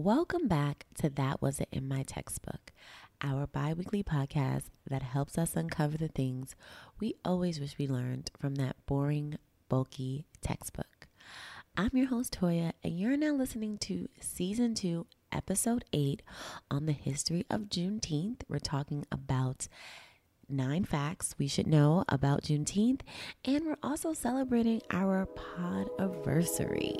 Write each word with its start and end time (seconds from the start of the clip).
Welcome 0.00 0.46
back 0.46 0.86
to 1.00 1.10
That 1.10 1.42
Wasn't 1.42 1.70
in 1.72 1.88
My 1.88 2.04
Textbook, 2.04 2.70
our 3.20 3.48
bi 3.48 3.72
weekly 3.72 4.04
podcast 4.04 4.66
that 4.88 5.02
helps 5.02 5.36
us 5.36 5.56
uncover 5.56 5.98
the 5.98 6.06
things 6.06 6.54
we 7.00 7.16
always 7.24 7.58
wish 7.58 7.76
we 7.76 7.88
learned 7.88 8.30
from 8.38 8.54
that 8.54 8.76
boring, 8.86 9.38
bulky 9.68 10.24
textbook. 10.40 11.08
I'm 11.76 11.90
your 11.94 12.06
host, 12.06 12.38
Toya, 12.40 12.74
and 12.84 12.96
you're 12.96 13.16
now 13.16 13.32
listening 13.32 13.76
to 13.78 14.08
Season 14.20 14.72
2, 14.72 15.04
Episode 15.32 15.84
8 15.92 16.22
on 16.70 16.86
the 16.86 16.92
history 16.92 17.44
of 17.50 17.62
Juneteenth. 17.62 18.42
We're 18.48 18.60
talking 18.60 19.04
about 19.10 19.66
nine 20.48 20.84
facts 20.84 21.34
we 21.38 21.48
should 21.48 21.66
know 21.66 22.04
about 22.08 22.44
Juneteenth, 22.44 23.00
and 23.44 23.66
we're 23.66 23.78
also 23.82 24.12
celebrating 24.12 24.80
our 24.92 25.26
pod 25.26 25.88
anniversary. 25.98 26.94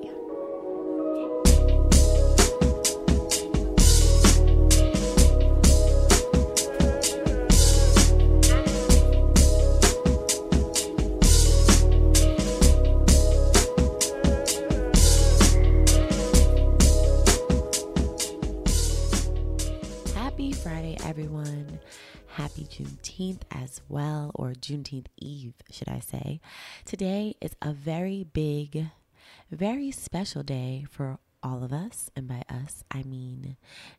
Juneteenth 22.79 23.43
as 23.51 23.81
well, 23.89 24.31
or 24.37 24.53
Juneteenth 24.53 25.07
Eve, 25.17 25.55
should 25.69 25.89
I 25.89 25.99
say. 25.99 26.41
Today 26.85 27.35
is 27.41 27.57
a 27.61 27.73
very 27.73 28.23
big, 28.33 28.91
very 29.51 29.91
special 29.91 30.45
day 30.45 30.87
for 30.89 31.19
all 31.43 31.65
of 31.65 31.73
us. 31.73 32.09
And 32.15 32.29
by 32.29 32.45
us, 32.49 32.85
I 32.93 33.03
mean 33.03 33.57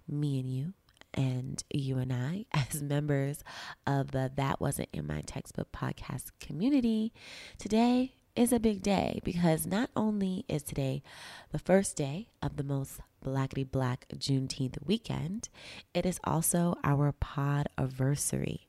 me 0.08 0.40
and 0.40 0.50
you, 0.50 0.74
and 1.14 1.62
you 1.70 1.98
and 1.98 2.13
I, 2.13 2.46
as 2.54 2.82
members 2.82 3.44
of 3.86 4.12
the 4.12 4.32
That 4.34 4.62
Wasn't 4.62 4.88
in 4.93 5.05
My 5.05 5.21
Textbook 5.21 5.74
podcast 5.74 6.32
community. 6.40 7.12
Today 7.58 8.14
is 8.34 8.54
a 8.54 8.62
big 8.62 8.82
day 8.82 9.20
because 9.26 9.68
not 9.68 9.90
only 9.98 10.46
is 10.48 10.64
today 10.64 11.04
the 11.52 11.60
first 11.60 11.98
day 11.98 12.30
of 12.41 12.55
the 12.55 12.64
most 12.64 13.02
blackety 13.26 13.70
black 13.70 14.05
Juneteenth 14.16 14.77
weekend, 14.86 15.49
it 15.93 16.05
is 16.05 16.21
also 16.24 16.76
our 16.82 17.12
pod 17.12 17.68
anniversary. 17.77 18.68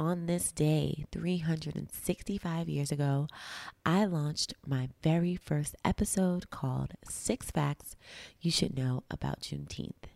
On 0.00 0.26
this 0.26 0.52
day, 0.52 1.06
365 1.10 2.68
years 2.68 2.92
ago, 2.92 3.26
I 3.84 4.04
launched 4.04 4.54
my 4.64 4.90
very 5.02 5.34
first 5.34 5.74
episode 5.84 6.50
called 6.50 6.92
Six 7.08 7.50
Facts 7.50 7.96
You 8.40 8.52
Should 8.52 8.76
Know 8.78 9.02
About 9.10 9.40
Juneteenth. 9.40 10.06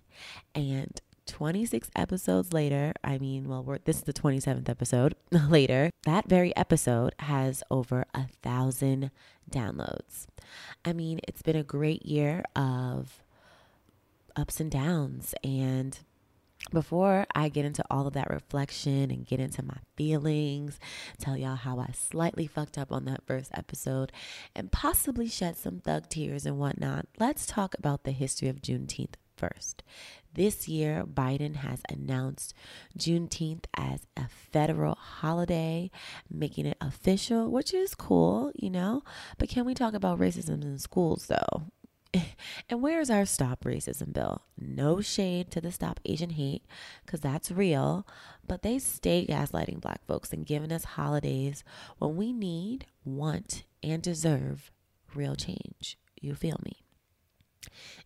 And 0.54 1.00
26 1.26 1.90
episodes 1.96 2.52
later, 2.52 2.92
I 3.02 3.18
mean, 3.18 3.48
well, 3.48 3.66
this 3.84 3.96
is 3.96 4.02
the 4.04 4.12
27th 4.12 4.68
episode 4.68 5.16
later, 5.32 5.90
that 6.04 6.28
very 6.28 6.54
episode 6.54 7.16
has 7.18 7.64
over 7.68 8.04
a 8.14 8.28
thousand 8.40 9.10
downloads. 9.50 10.26
I 10.84 10.92
mean, 10.92 11.18
it's 11.26 11.42
been 11.42 11.56
a 11.56 11.64
great 11.64 12.06
year 12.06 12.44
of 12.54 13.20
ups 14.36 14.60
and 14.60 14.70
downs. 14.70 15.34
And 15.42 15.98
before 16.70 17.26
I 17.34 17.48
get 17.48 17.64
into 17.64 17.84
all 17.90 18.06
of 18.06 18.14
that 18.14 18.30
reflection 18.30 19.10
and 19.10 19.26
get 19.26 19.40
into 19.40 19.62
my 19.62 19.76
feelings, 19.96 20.78
tell 21.18 21.36
y'all 21.36 21.56
how 21.56 21.78
I 21.78 21.90
slightly 21.92 22.46
fucked 22.46 22.78
up 22.78 22.92
on 22.92 23.04
that 23.06 23.26
first 23.26 23.50
episode 23.54 24.12
and 24.54 24.72
possibly 24.72 25.28
shed 25.28 25.56
some 25.56 25.80
thug 25.80 26.08
tears 26.08 26.46
and 26.46 26.58
whatnot, 26.58 27.06
let's 27.18 27.46
talk 27.46 27.74
about 27.78 28.04
the 28.04 28.12
history 28.12 28.48
of 28.48 28.62
Juneteenth 28.62 29.14
first. 29.36 29.82
This 30.34 30.66
year, 30.66 31.04
Biden 31.04 31.56
has 31.56 31.82
announced 31.90 32.54
Juneteenth 32.96 33.64
as 33.76 34.06
a 34.16 34.28
federal 34.28 34.94
holiday, 34.94 35.90
making 36.30 36.64
it 36.64 36.78
official, 36.80 37.50
which 37.50 37.74
is 37.74 37.94
cool, 37.94 38.50
you 38.54 38.70
know. 38.70 39.02
But 39.36 39.50
can 39.50 39.66
we 39.66 39.74
talk 39.74 39.92
about 39.92 40.18
racism 40.18 40.62
in 40.62 40.78
schools, 40.78 41.26
though? 41.26 41.64
and 42.68 42.82
where's 42.82 43.10
our 43.10 43.24
Stop 43.24 43.64
Racism 43.64 44.12
bill? 44.12 44.42
No 44.58 45.00
shade 45.00 45.50
to 45.52 45.60
the 45.60 45.72
Stop 45.72 46.00
Asian 46.04 46.30
Hate, 46.30 46.64
because 47.04 47.20
that's 47.20 47.50
real, 47.50 48.06
but 48.46 48.62
they 48.62 48.78
stay 48.78 49.26
gaslighting 49.26 49.80
black 49.80 50.04
folks 50.06 50.32
and 50.32 50.46
giving 50.46 50.72
us 50.72 50.84
holidays 50.84 51.64
when 51.98 52.16
we 52.16 52.32
need, 52.32 52.86
want, 53.04 53.64
and 53.82 54.02
deserve 54.02 54.70
real 55.14 55.34
change. 55.34 55.98
You 56.20 56.34
feel 56.34 56.60
me? 56.64 56.82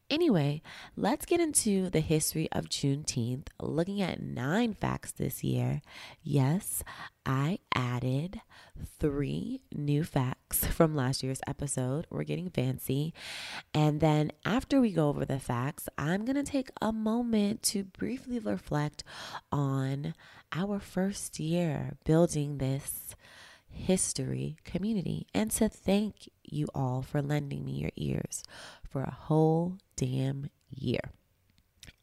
Anyway, 0.09 0.63
let's 0.97 1.27
get 1.27 1.41
into 1.41 1.91
the 1.91 2.01
history 2.01 2.49
of 2.53 2.69
Juneteenth, 2.69 3.49
looking 3.61 4.01
at 4.01 4.23
nine 4.23 4.73
facts 4.73 5.11
this 5.11 5.43
year. 5.43 5.83
Yes, 6.23 6.85
I 7.25 7.59
added 7.75 8.41
three 9.01 9.63
new 9.75 10.05
facts 10.05 10.65
from 10.71 10.95
last 10.95 11.25
year's 11.25 11.41
episode. 11.49 12.07
We're 12.09 12.23
getting 12.23 12.51
fancy. 12.51 13.15
And 13.75 14.01
then 14.01 14.31
after 14.45 14.81
we 14.81 14.93
go 14.93 15.09
over 15.09 15.25
the 15.25 15.41
facts, 15.41 15.89
I'm 15.99 16.25
going 16.25 16.37
to 16.37 16.45
take 16.45 16.71
a 16.81 16.93
moment 16.93 17.65
to 17.65 17.83
briefly 17.83 18.39
reflect 18.39 19.03
on 19.51 20.15
our 20.53 20.79
first 20.79 21.41
year 21.41 21.97
building 22.05 22.59
this 22.59 23.17
history 23.69 24.57
community 24.65 25.27
and 25.35 25.51
to 25.51 25.69
thank 25.69 26.31
you 26.43 26.67
all 26.75 27.03
for 27.03 27.21
lending 27.21 27.65
me 27.65 27.73
your 27.73 27.91
ears 27.97 28.43
for 28.89 29.03
a 29.03 29.11
whole 29.11 29.79
damn 29.97 30.49
year. 30.71 31.01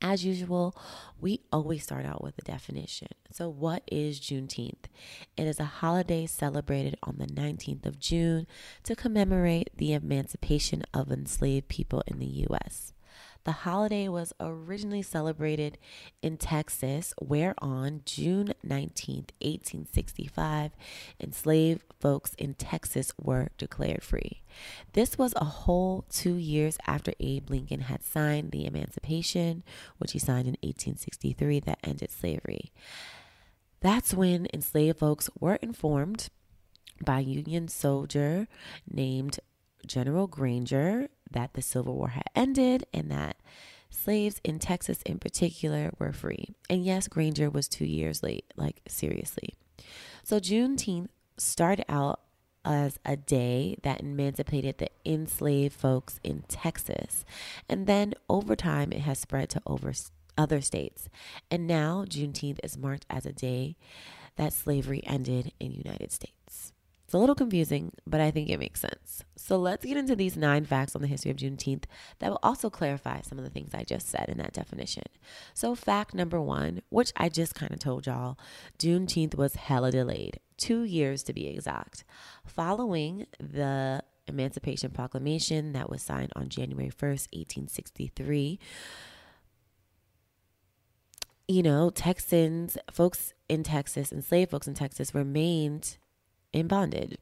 As 0.01 0.25
usual, 0.25 0.75
we 1.19 1.41
always 1.51 1.83
start 1.83 2.05
out 2.05 2.23
with 2.23 2.37
a 2.37 2.41
definition. 2.41 3.07
So, 3.31 3.49
what 3.49 3.83
is 3.89 4.19
Juneteenth? 4.19 4.85
It 5.37 5.47
is 5.47 5.59
a 5.59 5.65
holiday 5.65 6.25
celebrated 6.25 6.97
on 7.03 7.17
the 7.17 7.25
19th 7.25 7.85
of 7.85 7.99
June 7.99 8.45
to 8.83 8.95
commemorate 8.95 9.69
the 9.77 9.93
emancipation 9.93 10.83
of 10.93 11.11
enslaved 11.11 11.69
people 11.69 12.03
in 12.05 12.19
the 12.19 12.45
U.S. 12.49 12.92
The 13.45 13.51
holiday 13.51 14.07
was 14.07 14.31
originally 14.39 15.01
celebrated 15.01 15.77
in 16.21 16.37
Texas, 16.37 17.13
where 17.19 17.53
on 17.57 18.01
June 18.05 18.53
19, 18.63 19.25
1865, 19.41 20.71
enslaved 21.19 21.83
folks 21.99 22.33
in 22.35 22.53
Texas 22.53 23.11
were 23.21 23.49
declared 23.57 24.01
free. 24.01 24.43
This 24.93 25.17
was 25.17 25.33
a 25.35 25.43
whole 25.43 26.05
two 26.09 26.35
years 26.35 26.77
after 26.87 27.11
Abe 27.19 27.49
Lincoln 27.49 27.81
had 27.81 28.03
signed 28.03 28.51
the 28.51 28.65
Emancipation, 28.65 29.63
which 29.97 30.13
he 30.13 30.19
signed 30.19 30.47
in 30.47 30.57
1863, 30.61 31.59
that 31.61 31.79
ended 31.83 32.11
slavery. 32.11 32.71
That's 33.81 34.13
when 34.13 34.47
enslaved 34.53 34.99
folks 34.99 35.29
were 35.37 35.55
informed 35.55 36.29
by 37.03 37.19
a 37.19 37.23
Union 37.23 37.67
soldier 37.67 38.47
named 38.89 39.41
General 39.85 40.27
Granger 40.27 41.09
that 41.33 41.53
the 41.53 41.61
Civil 41.61 41.95
War 41.95 42.09
had 42.09 42.25
ended 42.35 42.85
and 42.93 43.11
that 43.11 43.37
slaves 43.89 44.41
in 44.43 44.59
Texas 44.59 45.01
in 45.05 45.19
particular 45.19 45.91
were 45.99 46.13
free. 46.13 46.55
And 46.69 46.83
yes, 46.83 47.07
Granger 47.07 47.49
was 47.49 47.67
two 47.67 47.85
years 47.85 48.23
late, 48.23 48.45
like 48.55 48.81
seriously. 48.87 49.55
So 50.23 50.39
Juneteenth 50.39 51.09
started 51.37 51.85
out 51.89 52.19
as 52.65 52.97
a 53.05 53.17
day 53.17 53.75
that 53.83 54.01
emancipated 54.01 54.77
the 54.77 54.89
enslaved 55.05 55.75
folks 55.75 56.19
in 56.23 56.43
Texas. 56.47 57.25
And 57.67 57.87
then 57.87 58.13
over 58.29 58.55
time, 58.55 58.91
it 58.91 59.01
has 59.01 59.19
spread 59.19 59.49
to 59.51 59.61
over 59.67 59.91
other 60.37 60.61
states. 60.61 61.09
And 61.51 61.67
now 61.67 62.05
Juneteenth 62.07 62.59
is 62.63 62.77
marked 62.77 63.05
as 63.09 63.25
a 63.25 63.33
day 63.33 63.75
that 64.35 64.53
slavery 64.53 65.03
ended 65.05 65.51
in 65.59 65.71
the 65.71 65.77
United 65.83 66.11
States. 66.11 66.33
It's 67.13 67.15
a 67.15 67.19
little 67.19 67.35
confusing, 67.35 67.91
but 68.07 68.21
I 68.21 68.31
think 68.31 68.49
it 68.49 68.57
makes 68.57 68.81
sense. 68.81 69.23
So 69.35 69.55
let's 69.55 69.85
get 69.85 69.97
into 69.97 70.15
these 70.15 70.35
nine 70.35 70.65
facts 70.65 70.95
on 70.95 71.03
the 71.03 71.07
history 71.07 71.29
of 71.29 71.37
Juneteenth 71.37 71.83
that 72.17 72.31
will 72.31 72.39
also 72.41 72.71
clarify 72.71 73.21
some 73.21 73.37
of 73.37 73.43
the 73.43 73.51
things 73.51 73.69
I 73.71 73.83
just 73.83 74.09
said 74.09 74.29
in 74.29 74.39
that 74.39 74.51
definition. 74.51 75.03
So, 75.53 75.75
fact 75.75 76.15
number 76.15 76.41
one, 76.41 76.81
which 76.89 77.13
I 77.15 77.29
just 77.29 77.53
kind 77.53 77.71
of 77.71 77.77
told 77.77 78.07
y'all, 78.07 78.39
Juneteenth 78.79 79.35
was 79.35 79.53
hella 79.53 79.91
delayed, 79.91 80.39
two 80.57 80.85
years 80.85 81.21
to 81.25 81.33
be 81.33 81.45
exact. 81.45 82.03
Following 82.47 83.27
the 83.37 84.01
Emancipation 84.25 84.89
Proclamation 84.89 85.73
that 85.73 85.91
was 85.91 86.01
signed 86.01 86.33
on 86.35 86.49
January 86.49 86.89
1st, 86.89 87.27
1863 87.31 88.59
you 91.45 91.61
know, 91.61 91.89
Texans, 91.89 92.77
folks 92.89 93.33
in 93.49 93.63
Texas, 93.63 94.13
enslaved 94.13 94.49
folks 94.49 94.65
in 94.65 94.73
Texas 94.73 95.13
remained 95.13 95.97
in 96.53 96.67
bondage. 96.67 97.17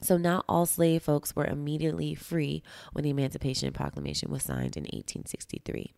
So 0.00 0.18
not 0.18 0.44
all 0.48 0.66
slave 0.66 1.02
folks 1.02 1.34
were 1.34 1.46
immediately 1.46 2.14
free 2.14 2.62
when 2.92 3.04
the 3.04 3.10
Emancipation 3.10 3.72
Proclamation 3.72 4.30
was 4.30 4.42
signed 4.42 4.76
in 4.76 4.82
1863. 4.82 5.94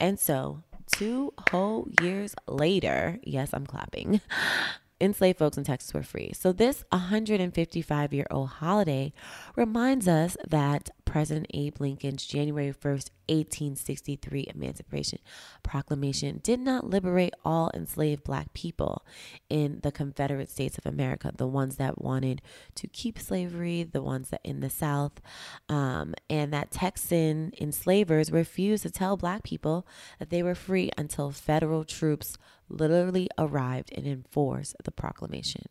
And 0.00 0.18
so, 0.18 0.62
two 0.86 1.32
whole 1.50 1.88
years 2.02 2.34
later, 2.46 3.18
yes, 3.22 3.50
I'm 3.52 3.66
clapping, 3.66 4.20
enslaved 5.00 5.38
folks 5.38 5.56
in 5.56 5.64
Texas 5.64 5.94
were 5.94 6.02
free. 6.02 6.32
So, 6.34 6.52
this 6.52 6.84
155 6.90 8.12
year 8.12 8.26
old 8.30 8.48
holiday 8.48 9.12
reminds 9.56 10.08
us 10.08 10.36
that 10.46 10.90
President 11.04 11.46
Abe 11.54 11.80
Lincoln's 11.80 12.26
January 12.26 12.70
1st, 12.70 13.10
1863 13.28 14.48
Emancipation 14.54 15.18
Proclamation 15.62 16.40
did 16.42 16.60
not 16.60 16.84
liberate 16.84 17.32
all 17.44 17.70
enslaved 17.72 18.24
black 18.24 18.52
people 18.52 19.04
in 19.48 19.80
the 19.82 19.90
Confederate 19.90 20.50
States 20.50 20.76
of 20.76 20.84
America, 20.84 21.32
the 21.34 21.46
ones 21.46 21.76
that 21.76 22.02
wanted 22.02 22.42
to 22.74 22.86
keep 22.86 23.18
slavery, 23.18 23.82
the 23.84 24.02
ones 24.02 24.28
that 24.30 24.42
in 24.44 24.60
the 24.60 24.70
South, 24.70 25.20
um, 25.70 26.14
and 26.28 26.52
that 26.52 26.70
Texan 26.70 27.52
enslavers 27.58 28.30
refused 28.30 28.82
to 28.82 28.90
tell 28.90 29.16
black 29.16 29.42
people 29.42 29.86
that 30.18 30.28
they 30.28 30.42
were 30.42 30.54
free 30.54 30.90
until 30.98 31.30
federal 31.30 31.84
troops 31.84 32.36
literally 32.68 33.28
arrived 33.38 33.92
and 33.94 34.06
enforced 34.06 34.76
the 34.84 34.90
proclamation. 34.90 35.66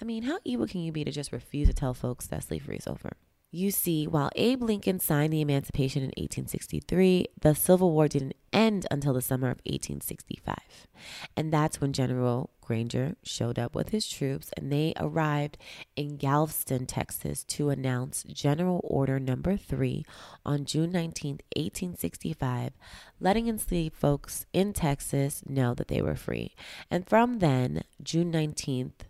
I 0.00 0.04
mean, 0.04 0.24
how 0.24 0.38
evil 0.44 0.66
can 0.66 0.80
you 0.80 0.92
be 0.92 1.04
to 1.04 1.10
just 1.10 1.32
refuse 1.32 1.68
to 1.68 1.74
tell 1.74 1.94
folks 1.94 2.26
that 2.26 2.44
slavery 2.44 2.76
is 2.76 2.86
over? 2.86 3.16
You 3.50 3.70
see, 3.70 4.06
while 4.06 4.30
Abe 4.36 4.62
Lincoln 4.62 5.00
signed 5.00 5.32
the 5.32 5.40
Emancipation 5.40 6.02
in 6.02 6.08
1863, 6.08 7.28
the 7.40 7.54
Civil 7.54 7.92
War 7.92 8.06
didn't 8.06 8.36
end 8.52 8.86
until 8.90 9.14
the 9.14 9.22
summer 9.22 9.46
of 9.46 9.56
1865. 9.64 10.56
And 11.34 11.50
that's 11.50 11.80
when 11.80 11.94
General 11.94 12.50
Granger 12.60 13.16
showed 13.22 13.58
up 13.58 13.74
with 13.74 13.88
his 13.88 14.06
troops 14.06 14.50
and 14.54 14.70
they 14.70 14.92
arrived 14.98 15.56
in 15.96 16.18
Galveston, 16.18 16.84
Texas 16.84 17.42
to 17.44 17.70
announce 17.70 18.22
General 18.24 18.82
Order 18.84 19.18
Number 19.18 19.56
3 19.56 20.04
on 20.44 20.66
June 20.66 20.92
19, 20.92 21.40
1865, 21.56 22.72
letting 23.18 23.48
enslaved 23.48 23.96
folks 23.96 24.44
in 24.52 24.74
Texas 24.74 25.42
know 25.48 25.72
that 25.72 25.88
they 25.88 26.02
were 26.02 26.16
free. 26.16 26.54
And 26.90 27.08
from 27.08 27.38
then, 27.38 27.80
June 28.02 28.30
19th 28.30 29.06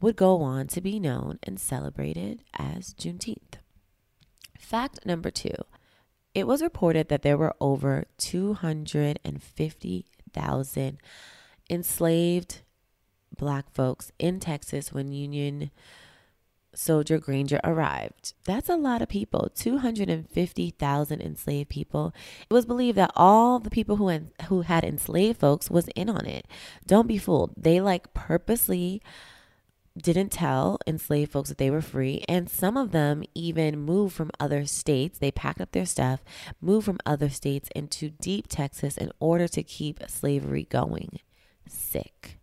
would 0.00 0.14
go 0.14 0.40
on 0.40 0.68
to 0.68 0.80
be 0.80 1.00
known 1.00 1.40
and 1.42 1.58
celebrated 1.58 2.44
as 2.56 2.94
Juneteenth. 2.94 3.58
Fact 4.62 5.04
number 5.04 5.30
two 5.30 5.52
it 6.34 6.46
was 6.46 6.62
reported 6.62 7.08
that 7.08 7.20
there 7.22 7.36
were 7.36 7.54
over 7.60 8.04
250,000 8.16 10.98
enslaved 11.68 12.62
black 13.36 13.70
folks 13.74 14.12
in 14.18 14.40
Texas 14.40 14.90
when 14.92 15.12
Union 15.12 15.70
soldier 16.74 17.18
Granger 17.18 17.60
arrived. 17.62 18.32
That's 18.44 18.70
a 18.70 18.76
lot 18.76 19.02
of 19.02 19.10
people 19.10 19.50
250,000 19.54 21.20
enslaved 21.20 21.68
people. 21.68 22.14
It 22.48 22.54
was 22.54 22.64
believed 22.64 22.96
that 22.96 23.12
all 23.14 23.58
the 23.58 23.68
people 23.68 23.96
who, 23.96 24.10
who 24.48 24.62
had 24.62 24.84
enslaved 24.84 25.38
folks 25.38 25.70
was 25.70 25.88
in 25.88 26.08
on 26.08 26.24
it. 26.24 26.48
Don't 26.86 27.06
be 27.06 27.18
fooled. 27.18 27.52
They 27.58 27.82
like 27.82 28.14
purposely 28.14 29.02
didn't 29.96 30.30
tell 30.30 30.78
enslaved 30.86 31.32
folks 31.32 31.48
that 31.48 31.58
they 31.58 31.70
were 31.70 31.82
free. 31.82 32.24
And 32.28 32.48
some 32.48 32.76
of 32.76 32.92
them 32.92 33.22
even 33.34 33.78
moved 33.78 34.14
from 34.14 34.30
other 34.40 34.66
states. 34.66 35.18
They 35.18 35.30
packed 35.30 35.60
up 35.60 35.72
their 35.72 35.86
stuff, 35.86 36.24
moved 36.60 36.86
from 36.86 36.98
other 37.04 37.28
states 37.28 37.68
into 37.74 38.10
deep 38.10 38.46
Texas 38.48 38.96
in 38.96 39.12
order 39.20 39.48
to 39.48 39.62
keep 39.62 40.00
slavery 40.08 40.64
going. 40.64 41.18
Sick. 41.68 42.38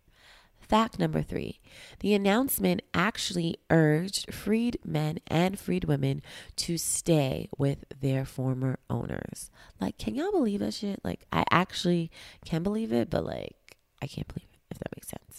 Fact 0.70 1.00
number 1.00 1.20
three 1.20 1.58
the 1.98 2.14
announcement 2.14 2.82
actually 2.94 3.56
urged 3.70 4.32
freed 4.32 4.78
men 4.84 5.18
and 5.26 5.58
freed 5.58 5.82
women 5.82 6.22
to 6.54 6.78
stay 6.78 7.48
with 7.58 7.84
their 8.00 8.24
former 8.24 8.78
owners. 8.88 9.50
Like, 9.80 9.98
can 9.98 10.14
y'all 10.14 10.30
believe 10.30 10.60
that 10.60 10.74
shit? 10.74 11.00
Like, 11.02 11.26
I 11.32 11.42
actually 11.50 12.12
can 12.44 12.62
believe 12.62 12.92
it, 12.92 13.10
but 13.10 13.24
like, 13.24 13.78
I 14.00 14.06
can't 14.06 14.28
believe 14.28 14.46
it 14.52 14.60
if 14.70 14.78
that 14.78 14.96
makes 14.96 15.08
sense. 15.08 15.29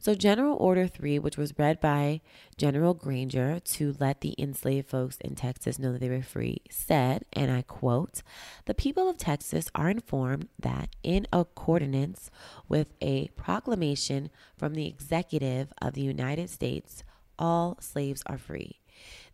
So, 0.00 0.14
General 0.14 0.56
Order 0.56 0.86
3, 0.86 1.18
which 1.18 1.36
was 1.36 1.58
read 1.58 1.80
by 1.80 2.20
General 2.56 2.94
Granger 2.94 3.60
to 3.60 3.96
let 3.98 4.20
the 4.20 4.34
enslaved 4.38 4.88
folks 4.88 5.18
in 5.18 5.34
Texas 5.34 5.78
know 5.78 5.92
that 5.92 6.00
they 6.00 6.08
were 6.08 6.22
free, 6.22 6.62
said, 6.70 7.24
and 7.32 7.50
I 7.50 7.62
quote, 7.62 8.22
The 8.66 8.74
people 8.74 9.08
of 9.08 9.18
Texas 9.18 9.70
are 9.74 9.90
informed 9.90 10.48
that, 10.58 10.90
in 11.02 11.26
accordance 11.32 12.30
with 12.68 12.94
a 13.00 13.28
proclamation 13.28 14.30
from 14.56 14.74
the 14.74 14.86
executive 14.86 15.72
of 15.80 15.94
the 15.94 16.02
United 16.02 16.50
States, 16.50 17.04
all 17.38 17.76
slaves 17.80 18.22
are 18.26 18.38
free. 18.38 18.80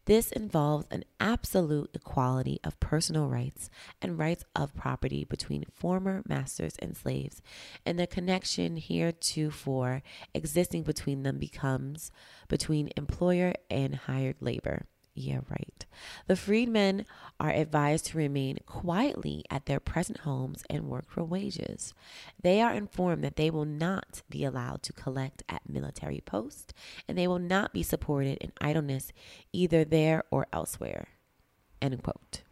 This 0.07 0.31
involves 0.33 0.87
an 0.91 1.05
absolute 1.19 1.91
equality 1.95 2.61
of 2.63 2.79
personal 2.79 3.29
rights 3.29 3.71
and 4.03 4.19
rights 4.19 4.45
of 4.55 4.75
property 4.75 5.25
between 5.25 5.65
former 5.73 6.23
masters 6.29 6.77
and 6.81 6.95
slaves, 6.95 7.41
and 7.87 7.99
the 7.99 8.07
connection 8.07 8.77
heretofore 8.77 10.03
existing 10.35 10.83
between 10.83 11.23
them 11.23 11.39
becomes 11.39 12.11
between 12.49 12.91
employer 12.97 13.55
and 13.71 13.95
hired 13.95 14.37
labor. 14.41 14.87
Yeah, 15.17 15.41
right. 15.49 15.87
The 16.27 16.35
freedmen 16.35 17.07
are 17.39 17.51
advised 17.51 18.07
to 18.07 18.19
remain 18.19 18.59
quietly 18.67 19.45
at 19.49 19.67
their 19.67 19.79
present 19.79 20.21
homes 20.21 20.65
and 20.69 20.89
work 20.89 21.09
for 21.09 21.23
wages. 21.23 21.95
They 22.43 22.61
are 22.61 22.75
informed 22.75 23.23
that 23.23 23.37
they 23.37 23.49
will 23.49 23.65
not 23.65 24.23
be 24.29 24.45
allowed 24.45 24.83
to 24.83 24.93
collect 24.93 25.45
at 25.49 25.69
military 25.69 26.21
posts 26.21 26.75
and 27.07 27.17
they 27.17 27.29
will 27.29 27.39
not 27.39 27.73
be 27.73 27.85
supported 27.85 28.39
in 28.39 28.53
idleness 28.61 29.13
either 29.53 29.85
there 29.85 30.25
or 30.33 30.49
elsewhere. 30.53 31.07
End 31.81 32.03
quote. 32.03 32.43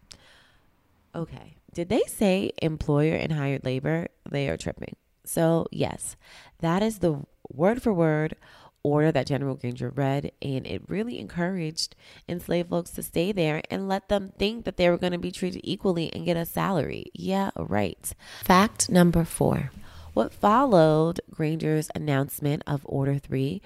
Okay. 1.15 1.57
Did 1.75 1.89
they 1.89 2.03
say 2.07 2.53
employer 2.61 3.15
and 3.15 3.33
hired 3.33 3.65
labor? 3.65 4.09
They 4.31 4.49
are 4.49 4.57
tripping. 4.57 4.95
So, 5.25 5.67
yes, 5.73 6.17
that 6.61 6.83
is 6.83 6.99
the 6.99 7.25
word 7.51 7.83
for 7.83 7.93
word 7.93 8.37
order 8.85 9.13
that 9.13 9.27
General 9.27 9.55
Granger 9.55 9.91
read, 9.91 10.33
and 10.41 10.67
it 10.67 10.83
really 10.89 11.19
encouraged 11.19 11.95
enslaved 12.29 12.71
folks 12.71 12.91
to 12.93 13.03
stay 13.03 13.33
there 13.33 13.63
and 13.71 13.89
let 13.89 14.09
them 14.09 14.33
think 14.39 14.65
that 14.65 14.77
they 14.77 14.89
were 14.89 14.99
going 14.99 15.13
to 15.13 15.19
be 15.19 15.31
treated 15.31 15.61
equally 15.65 16.13
and 16.13 16.25
get 16.25 16.37
a 16.37 16.45
salary. 16.45 17.07
Yeah, 17.15 17.51
right. 17.57 18.13
Fact 18.43 18.91
number 18.91 19.25
four. 19.25 19.71
What 20.15 20.35
followed 20.35 21.21
Granger's 21.31 21.89
announcement 21.95 22.63
of 22.67 22.83
Order 22.85 23.19
3 23.19 23.63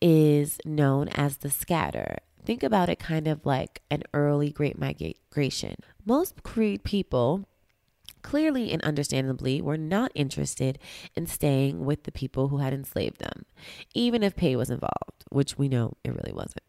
is 0.00 0.58
known 0.64 1.08
as 1.08 1.38
the 1.38 1.50
scatter. 1.50 2.18
Think 2.44 2.62
about 2.62 2.88
it 2.88 3.00
kind 3.00 3.26
of 3.26 3.44
like 3.44 3.82
an 3.90 4.04
early 4.14 4.50
Great 4.50 4.78
Migration. 4.78 5.74
Most 6.06 6.36
freed 6.44 6.84
people 6.84 7.47
clearly 8.28 8.70
and 8.72 8.82
understandably 8.82 9.62
were 9.62 9.78
not 9.78 10.12
interested 10.14 10.78
in 11.16 11.26
staying 11.26 11.86
with 11.86 12.02
the 12.02 12.12
people 12.12 12.48
who 12.48 12.58
had 12.58 12.74
enslaved 12.74 13.18
them, 13.20 13.46
even 13.94 14.22
if 14.22 14.36
pay 14.36 14.54
was 14.54 14.68
involved, 14.68 15.24
which 15.30 15.56
we 15.56 15.66
know 15.66 15.94
it 16.04 16.10
really 16.10 16.34
wasn't. 16.34 16.62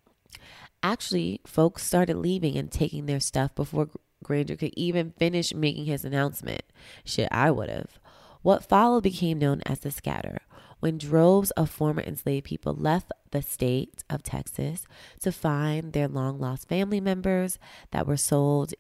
Actually, 0.82 1.42
folks 1.46 1.84
started 1.84 2.16
leaving 2.16 2.56
and 2.56 2.72
taking 2.72 3.08
their 3.08 3.20
stuff 3.20 3.54
before 3.56 3.90
Granger 4.24 4.56
could 4.56 4.74
even 4.78 5.12
finish 5.20 5.54
making 5.54 5.84
his 5.84 6.06
announcement. 6.06 6.64
Shit, 7.04 7.28
I 7.30 7.52
would 7.52 7.70
have. 7.70 8.00
What 8.42 8.64
followed 8.64 9.04
became 9.04 9.38
known 9.38 9.62
as 9.66 9.80
the 9.80 9.92
scatter, 9.92 10.40
when 10.80 10.98
droves 10.98 11.52
of 11.52 11.70
former 11.70 12.02
enslaved 12.02 12.46
people 12.46 12.74
left 12.74 13.12
the 13.32 13.42
state 13.42 14.06
of 14.10 14.24
Texas 14.24 14.86
to 15.20 15.34
find 15.34 15.92
their 15.92 16.08
long 16.08 16.40
lost 16.40 16.70
family 16.70 17.02
members 17.02 17.60
that 17.92 18.08
were 18.08 18.16
sold 18.16 18.74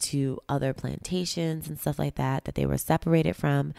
to 0.00 0.40
other 0.48 0.72
plantations 0.72 1.68
and 1.68 1.78
stuff 1.78 1.98
like 1.98 2.16
that 2.16 2.44
that 2.44 2.54
they 2.54 2.66
were 2.66 2.78
separated 2.78 3.34
from. 3.36 3.72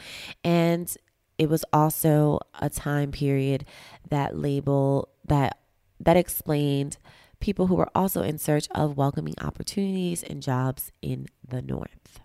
And 0.43 0.93
it 1.38 1.50
was 1.50 1.63
also 1.71 2.39
a 2.59 2.69
time 2.69 3.12
period 3.12 3.65
that 4.09 4.38
label 4.38 5.09
that 5.25 5.59
that 6.00 6.17
explained 6.17 6.97
people 7.39 7.67
who 7.67 7.75
were 7.75 7.89
also 7.93 8.21
in 8.21 8.38
search 8.38 8.67
of 8.71 8.97
welcoming 8.97 9.36
opportunities 9.41 10.24
and 10.24 10.41
jobs 10.41 10.91
in 11.01 11.27
the 11.47 11.62
north. 11.62 12.19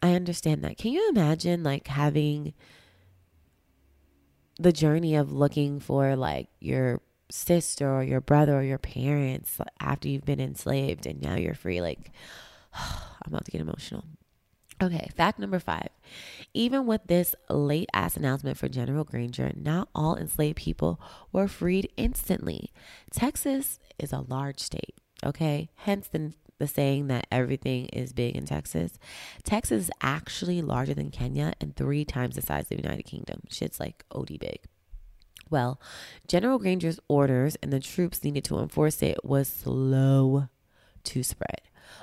I 0.00 0.14
understand 0.14 0.62
that. 0.62 0.78
Can 0.78 0.92
you 0.92 1.08
imagine 1.08 1.64
like 1.64 1.88
having 1.88 2.54
the 4.60 4.72
journey 4.72 5.14
of 5.16 5.32
looking 5.32 5.80
for 5.80 6.16
like 6.16 6.48
your 6.60 7.00
sister 7.30 7.90
or 7.90 8.02
your 8.02 8.20
brother 8.20 8.58
or 8.58 8.62
your 8.62 8.78
parents 8.78 9.58
after 9.80 10.08
you've 10.08 10.24
been 10.24 10.40
enslaved 10.40 11.06
and 11.06 11.20
now 11.20 11.36
you're 11.36 11.54
free. 11.54 11.80
Like, 11.80 12.10
I'm 12.74 13.32
about 13.32 13.44
to 13.46 13.50
get 13.50 13.60
emotional. 13.60 14.04
Okay, 14.80 15.10
fact 15.16 15.40
number 15.40 15.58
five. 15.58 15.88
Even 16.54 16.86
with 16.86 17.00
this 17.06 17.34
late 17.50 17.88
ass 17.92 18.16
announcement 18.16 18.56
for 18.56 18.68
General 18.68 19.02
Granger, 19.02 19.52
not 19.56 19.88
all 19.92 20.16
enslaved 20.16 20.56
people 20.56 21.00
were 21.32 21.48
freed 21.48 21.90
instantly. 21.96 22.70
Texas 23.12 23.80
is 23.98 24.12
a 24.12 24.24
large 24.28 24.60
state, 24.60 24.94
okay? 25.24 25.68
Hence 25.74 26.06
the, 26.06 26.32
the 26.58 26.68
saying 26.68 27.08
that 27.08 27.26
everything 27.32 27.86
is 27.86 28.12
big 28.12 28.36
in 28.36 28.46
Texas. 28.46 29.00
Texas 29.42 29.84
is 29.84 29.90
actually 30.00 30.62
larger 30.62 30.94
than 30.94 31.10
Kenya 31.10 31.54
and 31.60 31.74
three 31.74 32.04
times 32.04 32.36
the 32.36 32.42
size 32.42 32.62
of 32.64 32.68
the 32.68 32.82
United 32.82 33.04
Kingdom. 33.04 33.40
Shit's 33.48 33.80
like 33.80 34.04
OD 34.12 34.38
big. 34.38 34.60
Well, 35.50 35.80
General 36.26 36.58
Granger's 36.58 37.00
orders 37.08 37.56
and 37.62 37.72
the 37.72 37.80
troops 37.80 38.22
needed 38.22 38.44
to 38.44 38.58
enforce 38.58 39.02
it 39.02 39.24
was 39.24 39.48
slow 39.48 40.48
to 41.04 41.22
spread. 41.22 41.62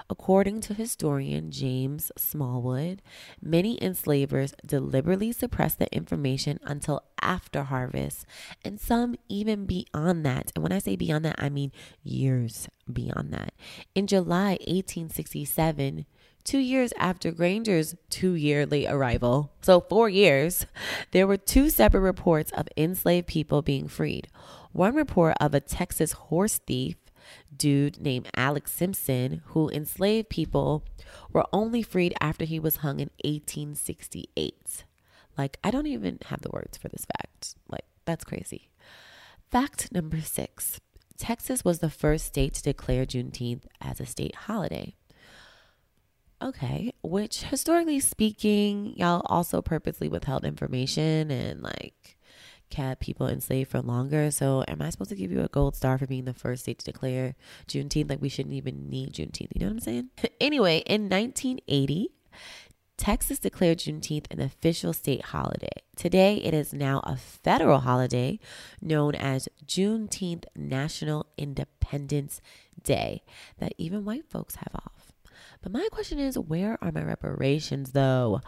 According 0.10 0.62
to 0.62 0.74
historian 0.74 1.52
James 1.52 2.12
Smallwood, 2.18 3.02
many 3.42 3.82
enslavers 3.84 4.54
deliberately 4.66 5.32
suppressed 5.32 5.80
the 5.80 5.94
information 5.96 6.60
until 6.64 7.04
after 7.22 7.64
harvest, 7.64 8.26
and 8.64 8.80
some 8.80 9.16
even 9.30 9.66
beyond 9.66 10.26
that. 10.26 10.52
And 10.56 10.64
when 10.64 10.72
I 10.72 10.80
say 10.80 10.96
beyond 10.96 11.26
that, 11.26 11.36
I 11.38 11.50
mean 11.50 11.72
years 12.04 12.68
beyond 12.92 13.34
that. 13.34 13.54
In 13.94 14.08
July 14.08 14.58
1867, 14.68 16.06
two 16.46 16.60
years 16.60 16.94
after 16.98 17.32
Granger's 17.32 17.96
two 18.10 18.36
year 18.36 18.66
late 18.66 18.88
arrival, 18.88 19.52
so 19.62 19.82
four 19.82 20.08
years, 20.08 20.66
there 21.12 21.28
were 21.28 21.38
two 21.38 21.70
separate 21.70 22.02
reports 22.02 22.52
of 22.54 22.70
enslaved 22.78 23.28
people 23.28 23.62
being 23.62 23.88
freed. 23.88 24.30
One 24.72 24.96
report 24.96 25.36
of 25.42 25.54
a 25.54 25.60
Texas 25.60 26.14
horse 26.14 26.60
thief 26.60 26.96
dude 27.56 28.00
named 28.00 28.30
Alex 28.36 28.72
Simpson 28.72 29.42
who 29.48 29.70
enslaved 29.70 30.30
people 30.30 30.86
were 31.34 31.46
only 31.52 31.82
freed 31.82 32.14
after 32.22 32.46
he 32.46 32.60
was 32.60 32.78
hung 32.78 33.00
in 33.00 33.10
1868. 33.24 34.84
Like, 35.38 35.58
I 35.64 35.72
don't 35.72 35.88
even 35.88 36.20
have 36.28 36.42
the 36.42 36.52
words 36.52 36.78
for 36.78 36.88
this 36.88 37.06
fact. 37.06 37.56
Like, 37.68 37.86
that's 38.06 38.24
crazy. 38.24 38.70
Fact 39.52 39.92
number 39.92 40.22
six 40.22 40.80
Texas 41.18 41.64
was 41.64 41.80
the 41.80 41.90
first 41.90 42.26
state 42.26 42.54
to 42.56 42.64
declare 42.64 43.06
Juneteenth 43.06 43.64
as 43.80 44.00
a 44.00 44.06
state 44.06 44.36
holiday. 44.36 44.96
Okay, 46.46 46.94
which 47.02 47.42
historically 47.42 48.00
speaking, 48.00 48.94
y'all 48.96 49.24
also 49.26 49.64
purposely 49.64 50.08
withheld 50.08 50.46
information 50.46 51.32
and 51.32 51.64
like 51.64 52.18
kept 52.70 53.02
people 53.02 53.28
enslaved 53.28 53.72
for 53.72 53.82
longer. 53.82 54.30
So, 54.30 54.64
am 54.68 54.80
I 54.80 54.92
supposed 54.92 55.10
to 55.10 55.16
give 55.16 55.32
you 55.32 55.42
a 55.42 55.48
gold 55.48 55.76
star 55.76 55.98
for 55.98 56.06
being 56.06 56.26
the 56.26 56.36
first 56.36 56.62
state 56.64 56.78
to 56.80 56.86
declare 56.86 57.34
Juneteenth? 57.68 58.12
Like, 58.12 58.22
we 58.22 58.30
shouldn't 58.30 58.54
even 58.54 58.92
need 58.92 59.14
Juneteenth. 59.14 59.54
You 59.56 59.62
know 59.62 59.66
what 59.68 59.74
I'm 59.74 59.80
saying? 59.80 60.10
anyway, 60.40 60.84
in 60.86 61.10
1980, 61.10 62.10
Texas 62.96 63.40
declared 63.40 63.80
Juneteenth 63.80 64.26
an 64.30 64.40
official 64.40 64.94
state 64.94 65.26
holiday. 65.26 65.82
Today, 65.96 66.36
it 66.36 66.54
is 66.54 66.74
now 66.74 67.02
a 67.06 67.18
federal 67.18 67.80
holiday 67.80 68.40
known 68.82 69.16
as 69.16 69.50
Juneteenth 69.66 70.46
National 70.56 71.26
Independence 71.40 72.40
Day 72.84 73.24
that 73.58 73.74
even 73.80 74.06
white 74.06 74.30
folks 74.30 74.58
have 74.58 74.76
off. 74.76 74.95
But 75.66 75.72
my 75.72 75.88
question 75.92 76.20
is, 76.20 76.38
where 76.38 76.78
are 76.80 76.92
my 76.92 77.02
reparations 77.02 77.94
though? 77.94 78.40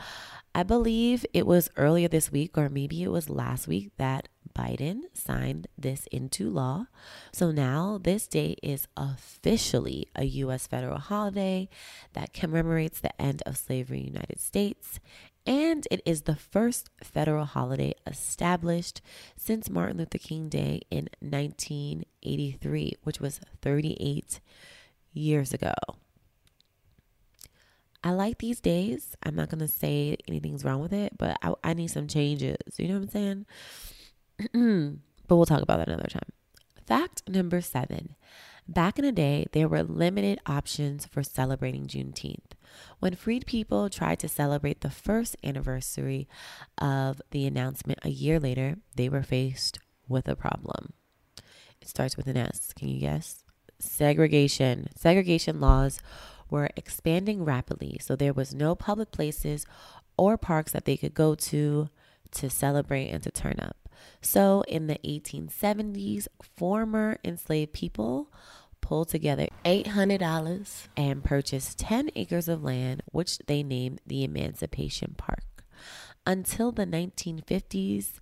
I 0.54 0.62
believe 0.62 1.26
it 1.34 1.48
was 1.48 1.68
earlier 1.76 2.08
this 2.08 2.32
week, 2.32 2.56
or 2.56 2.70
maybe 2.70 3.02
it 3.02 3.10
was 3.10 3.28
last 3.28 3.68
week, 3.68 3.90
that 3.98 4.28
Biden 4.56 5.02
signed 5.14 5.66
this 5.76 6.06
into 6.12 6.48
law. 6.48 6.86
So 7.34 7.50
now 7.50 8.00
this 8.00 8.28
day 8.28 8.56
is 8.62 8.88
officially 8.96 10.12
a 10.16 10.26
U.S. 10.26 10.68
federal 10.68 11.00
holiday 11.00 11.70
that 12.14 12.34
commemorates 12.34 13.00
the 13.00 13.20
end 13.20 13.42
of 13.48 13.58
slavery 13.58 14.02
in 14.02 14.04
the 14.04 14.12
United 14.12 14.40
States. 14.40 15.00
And 15.48 15.88
it 15.90 16.04
is 16.06 16.22
the 16.22 16.36
first 16.36 16.92
federal 17.04 17.46
holiday 17.46 17.96
established 18.06 19.02
since 19.36 19.72
Martin 19.72 19.98
Luther 19.98 20.20
King 20.20 20.50
Day 20.50 20.82
in 20.92 21.10
1983, 21.22 22.94
which 23.02 23.20
was 23.20 23.42
38 23.64 24.40
years 25.14 25.52
ago. 25.52 25.74
I 28.08 28.12
like 28.12 28.38
these 28.38 28.62
days. 28.62 29.18
I'm 29.22 29.36
not 29.36 29.50
going 29.50 29.60
to 29.60 29.68
say 29.68 30.16
anything's 30.30 30.64
wrong 30.64 30.80
with 30.80 30.94
it, 30.94 31.18
but 31.18 31.38
I, 31.42 31.54
I 31.62 31.74
need 31.74 31.90
some 31.90 32.08
changes. 32.08 32.56
You 32.78 32.88
know 32.88 32.94
what 32.94 33.14
I'm 33.14 33.46
saying? 34.54 35.02
but 35.28 35.36
we'll 35.36 35.46
talk 35.46 35.62
about 35.62 35.80
that 35.80 35.90
another 35.90 36.08
time. 36.08 36.30
Fact 36.86 37.24
number 37.28 37.60
seven. 37.60 38.16
Back 38.66 38.98
in 38.98 39.04
the 39.04 39.12
day, 39.12 39.48
there 39.52 39.68
were 39.68 39.84
limited 39.84 40.40
options 40.46 41.06
for 41.06 41.22
celebrating 41.22 41.86
Juneteenth. 41.86 42.54
When 43.00 43.14
freed 43.14 43.46
people 43.46 43.90
tried 43.90 44.20
to 44.20 44.30
celebrate 44.30 44.80
the 44.80 44.90
first 44.90 45.36
anniversary 45.44 46.30
of 46.78 47.22
the 47.32 47.46
announcement 47.46 48.00
a 48.04 48.10
year 48.10 48.40
later, 48.40 48.78
they 48.96 49.10
were 49.10 49.24
faced 49.24 49.80
with 50.08 50.30
a 50.30 50.36
problem. 50.38 50.94
It 51.82 51.90
starts 51.90 52.16
with 52.16 52.28
an 52.28 52.38
S. 52.38 52.72
Can 52.72 52.88
you 52.88 53.02
guess? 53.02 53.44
Segregation. 53.80 54.88
Segregation 54.96 55.60
laws 55.60 56.00
were 56.50 56.70
expanding 56.75 57.44
rapidly, 57.44 57.98
so 58.01 58.16
there 58.16 58.34
was 58.34 58.54
no 58.54 58.75
public 58.75 59.12
places 59.12 59.66
or 60.18 60.38
parks 60.38 60.72
that 60.72 60.86
they 60.86 60.98
could 60.98 61.13
go 61.13 61.36
to 61.36 61.89
to 62.32 62.50
celebrate 62.50 63.10
and 63.10 63.24
to 63.24 63.32
turn 63.32 63.56
up. 63.60 63.89
So 64.22 64.63
in 64.68 64.88
the 64.88 65.00
1870s, 65.06 66.27
former 66.42 67.18
enslaved 67.24 67.74
people 67.74 68.32
pulled 68.82 69.10
together 69.10 69.48
$800 69.66 70.88
and 70.96 71.24
purchased 71.24 71.80
10 71.80 72.12
acres 72.16 72.48
of 72.48 72.63
land, 72.63 73.04
which 73.12 73.39
they 73.48 73.63
named 73.63 74.01
the 74.06 74.24
Emancipation 74.24 75.16
Park. 75.18 75.44
Until 76.25 76.72
the 76.72 76.86
1950s, 76.86 78.20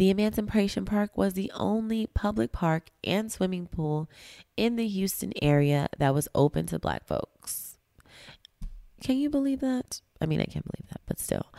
the 0.00 0.08
Emancipation 0.08 0.86
Park 0.86 1.18
was 1.18 1.34
the 1.34 1.52
only 1.54 2.06
public 2.06 2.52
park 2.52 2.88
and 3.04 3.30
swimming 3.30 3.66
pool 3.66 4.08
in 4.56 4.76
the 4.76 4.88
Houston 4.88 5.34
area 5.42 5.90
that 5.98 6.14
was 6.14 6.26
open 6.34 6.64
to 6.68 6.78
black 6.78 7.04
folks. 7.04 7.76
Can 9.02 9.18
you 9.18 9.28
believe 9.28 9.60
that? 9.60 10.00
I 10.18 10.24
mean, 10.24 10.40
I 10.40 10.46
can't 10.46 10.64
believe 10.64 10.88
that, 10.88 11.02
but 11.04 11.20
still. 11.20 11.52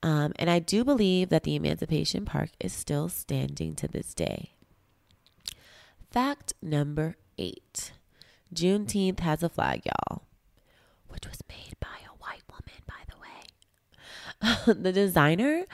Um, 0.00 0.32
and 0.36 0.48
I 0.48 0.60
do 0.60 0.84
believe 0.84 1.30
that 1.30 1.42
the 1.42 1.56
Emancipation 1.56 2.24
Park 2.24 2.50
is 2.60 2.72
still 2.72 3.08
standing 3.08 3.74
to 3.74 3.88
this 3.88 4.14
day. 4.14 4.52
Fact 6.12 6.52
number 6.62 7.16
eight 7.36 7.90
Juneteenth 8.54 9.18
has 9.18 9.42
a 9.42 9.48
flag, 9.48 9.82
y'all, 9.84 10.22
which 11.08 11.26
was 11.26 11.40
made 11.48 11.74
by 11.80 11.98
a 12.06 12.16
white 12.20 12.44
woman, 12.48 12.80
by 12.86 13.02
the 13.10 14.74
way. 14.76 14.82
the 14.84 14.92
designer, 14.92 15.64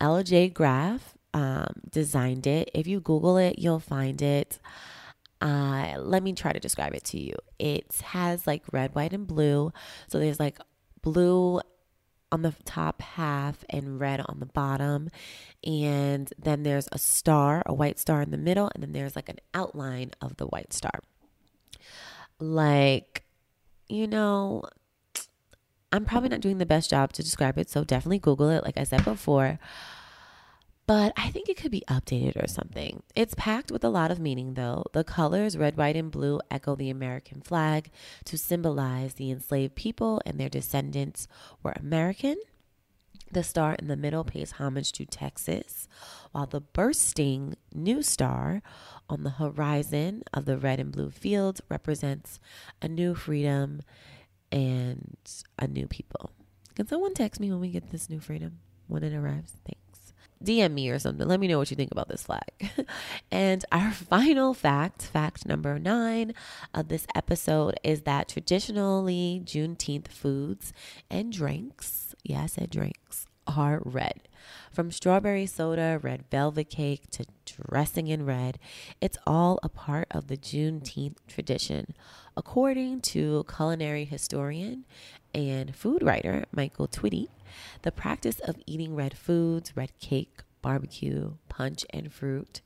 L.J. 0.00 0.48
Graf, 0.48 1.14
um, 1.38 1.72
designed 1.88 2.48
it. 2.48 2.68
If 2.74 2.88
you 2.88 2.98
Google 3.00 3.36
it, 3.36 3.60
you'll 3.60 3.78
find 3.78 4.20
it. 4.20 4.58
Uh, 5.40 5.94
let 5.98 6.20
me 6.20 6.32
try 6.32 6.52
to 6.52 6.58
describe 6.58 6.94
it 6.94 7.04
to 7.04 7.20
you. 7.20 7.34
It 7.60 7.94
has 8.02 8.44
like 8.44 8.64
red, 8.72 8.92
white, 8.96 9.12
and 9.12 9.24
blue. 9.24 9.72
So 10.08 10.18
there's 10.18 10.40
like 10.40 10.58
blue 11.00 11.60
on 12.32 12.42
the 12.42 12.52
top 12.64 13.02
half 13.02 13.64
and 13.70 14.00
red 14.00 14.20
on 14.26 14.40
the 14.40 14.46
bottom. 14.46 15.10
And 15.62 16.28
then 16.36 16.64
there's 16.64 16.88
a 16.90 16.98
star, 16.98 17.62
a 17.66 17.72
white 17.72 18.00
star 18.00 18.20
in 18.20 18.32
the 18.32 18.36
middle, 18.36 18.68
and 18.74 18.82
then 18.82 18.92
there's 18.92 19.14
like 19.14 19.28
an 19.28 19.38
outline 19.54 20.10
of 20.20 20.38
the 20.38 20.46
white 20.46 20.72
star. 20.72 21.00
Like, 22.40 23.22
you 23.88 24.08
know, 24.08 24.64
I'm 25.92 26.04
probably 26.04 26.30
not 26.30 26.40
doing 26.40 26.58
the 26.58 26.66
best 26.66 26.90
job 26.90 27.12
to 27.12 27.22
describe 27.22 27.58
it, 27.58 27.70
so 27.70 27.84
definitely 27.84 28.18
Google 28.18 28.50
it, 28.50 28.64
like 28.64 28.76
I 28.76 28.82
said 28.82 29.04
before 29.04 29.60
but 30.88 31.12
I 31.18 31.28
think 31.28 31.50
it 31.50 31.58
could 31.58 31.70
be 31.70 31.84
updated 31.86 32.42
or 32.42 32.48
something. 32.48 33.02
It's 33.14 33.34
packed 33.34 33.70
with 33.70 33.84
a 33.84 33.90
lot 33.90 34.10
of 34.10 34.18
meaning, 34.18 34.54
though. 34.54 34.84
The 34.94 35.04
colors, 35.04 35.54
red, 35.54 35.76
white, 35.76 35.96
and 35.96 36.10
blue, 36.10 36.40
echo 36.50 36.74
the 36.74 36.88
American 36.88 37.42
flag 37.42 37.90
to 38.24 38.38
symbolize 38.38 39.14
the 39.14 39.30
enslaved 39.30 39.74
people 39.74 40.22
and 40.24 40.40
their 40.40 40.48
descendants 40.48 41.28
were 41.62 41.74
American. 41.76 42.36
The 43.30 43.44
star 43.44 43.74
in 43.74 43.88
the 43.88 43.98
middle 43.98 44.24
pays 44.24 44.52
homage 44.52 44.92
to 44.92 45.04
Texas, 45.04 45.88
while 46.32 46.46
the 46.46 46.62
bursting 46.62 47.56
new 47.74 48.02
star 48.02 48.62
on 49.10 49.24
the 49.24 49.30
horizon 49.30 50.22
of 50.32 50.46
the 50.46 50.56
red 50.56 50.80
and 50.80 50.90
blue 50.90 51.10
fields 51.10 51.60
represents 51.68 52.40
a 52.80 52.88
new 52.88 53.14
freedom 53.14 53.82
and 54.50 55.18
a 55.58 55.66
new 55.66 55.86
people. 55.86 56.30
Can 56.74 56.88
someone 56.88 57.12
text 57.12 57.38
me 57.38 57.50
when 57.50 57.60
we 57.60 57.68
get 57.68 57.90
this 57.90 58.08
new 58.08 58.20
freedom 58.20 58.60
when 58.86 59.04
it 59.04 59.12
arrives? 59.12 59.52
Thanks. 59.66 59.77
DM 60.42 60.72
me 60.72 60.88
or 60.90 60.98
something. 60.98 61.26
Let 61.26 61.40
me 61.40 61.48
know 61.48 61.58
what 61.58 61.70
you 61.70 61.76
think 61.76 61.92
about 61.92 62.08
this 62.08 62.22
flag. 62.22 62.70
and 63.30 63.64
our 63.72 63.90
final 63.92 64.54
fact, 64.54 65.02
fact 65.02 65.46
number 65.46 65.78
nine 65.78 66.34
of 66.74 66.88
this 66.88 67.06
episode, 67.14 67.78
is 67.82 68.02
that 68.02 68.28
traditionally 68.28 69.42
Juneteenth 69.44 70.08
foods 70.08 70.72
and 71.10 71.32
drinks, 71.32 72.14
yeah, 72.22 72.42
I 72.42 72.46
said 72.46 72.70
drinks, 72.70 73.26
are 73.46 73.80
red. 73.84 74.27
From 74.72 74.90
strawberry 74.90 75.46
soda, 75.46 75.98
red 76.02 76.24
velvet 76.30 76.70
cake 76.70 77.10
to 77.12 77.26
dressing 77.44 78.06
in 78.08 78.24
red, 78.24 78.58
it's 79.00 79.18
all 79.26 79.58
a 79.62 79.68
part 79.68 80.08
of 80.10 80.28
the 80.28 80.36
Juneteenth 80.36 81.16
tradition. 81.26 81.94
According 82.36 83.00
to 83.02 83.44
culinary 83.54 84.04
historian 84.04 84.84
and 85.34 85.74
food 85.74 86.02
writer 86.02 86.44
Michael 86.52 86.88
Twitty, 86.88 87.28
the 87.82 87.92
practice 87.92 88.40
of 88.40 88.56
eating 88.66 88.94
red 88.94 89.16
foods, 89.16 89.76
red 89.76 89.90
cake, 89.98 90.42
barbecue, 90.62 91.32
punch, 91.48 91.84
and 91.90 92.12
fruit, 92.12 92.60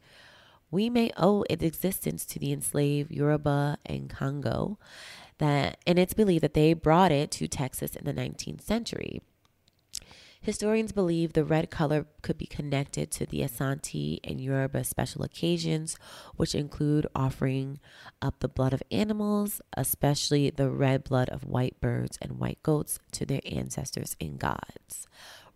we 0.70 0.88
may 0.88 1.12
owe 1.16 1.44
its 1.50 1.62
existence 1.62 2.24
to 2.24 2.38
the 2.38 2.50
enslaved 2.50 3.10
Yoruba 3.10 3.78
and 3.84 4.08
Congo. 4.08 4.78
That, 5.38 5.78
and 5.86 5.98
it's 5.98 6.14
believed 6.14 6.42
that 6.44 6.54
they 6.54 6.72
brought 6.72 7.12
it 7.12 7.30
to 7.32 7.46
Texas 7.48 7.94
in 7.94 8.04
the 8.04 8.14
19th 8.14 8.62
century. 8.62 9.22
Historians 10.42 10.90
believe 10.90 11.32
the 11.34 11.44
red 11.44 11.70
color 11.70 12.04
could 12.20 12.36
be 12.36 12.46
connected 12.46 13.12
to 13.12 13.24
the 13.24 13.42
Asante 13.42 14.18
and 14.24 14.40
Yoruba 14.40 14.82
special 14.82 15.22
occasions, 15.22 15.96
which 16.34 16.52
include 16.56 17.06
offering 17.14 17.78
up 18.20 18.40
the 18.40 18.48
blood 18.48 18.72
of 18.72 18.82
animals, 18.90 19.60
especially 19.76 20.50
the 20.50 20.68
red 20.68 21.04
blood 21.04 21.28
of 21.28 21.44
white 21.44 21.80
birds 21.80 22.18
and 22.20 22.40
white 22.40 22.60
goats, 22.64 22.98
to 23.12 23.24
their 23.24 23.40
ancestors 23.46 24.16
and 24.20 24.40
gods. 24.40 25.06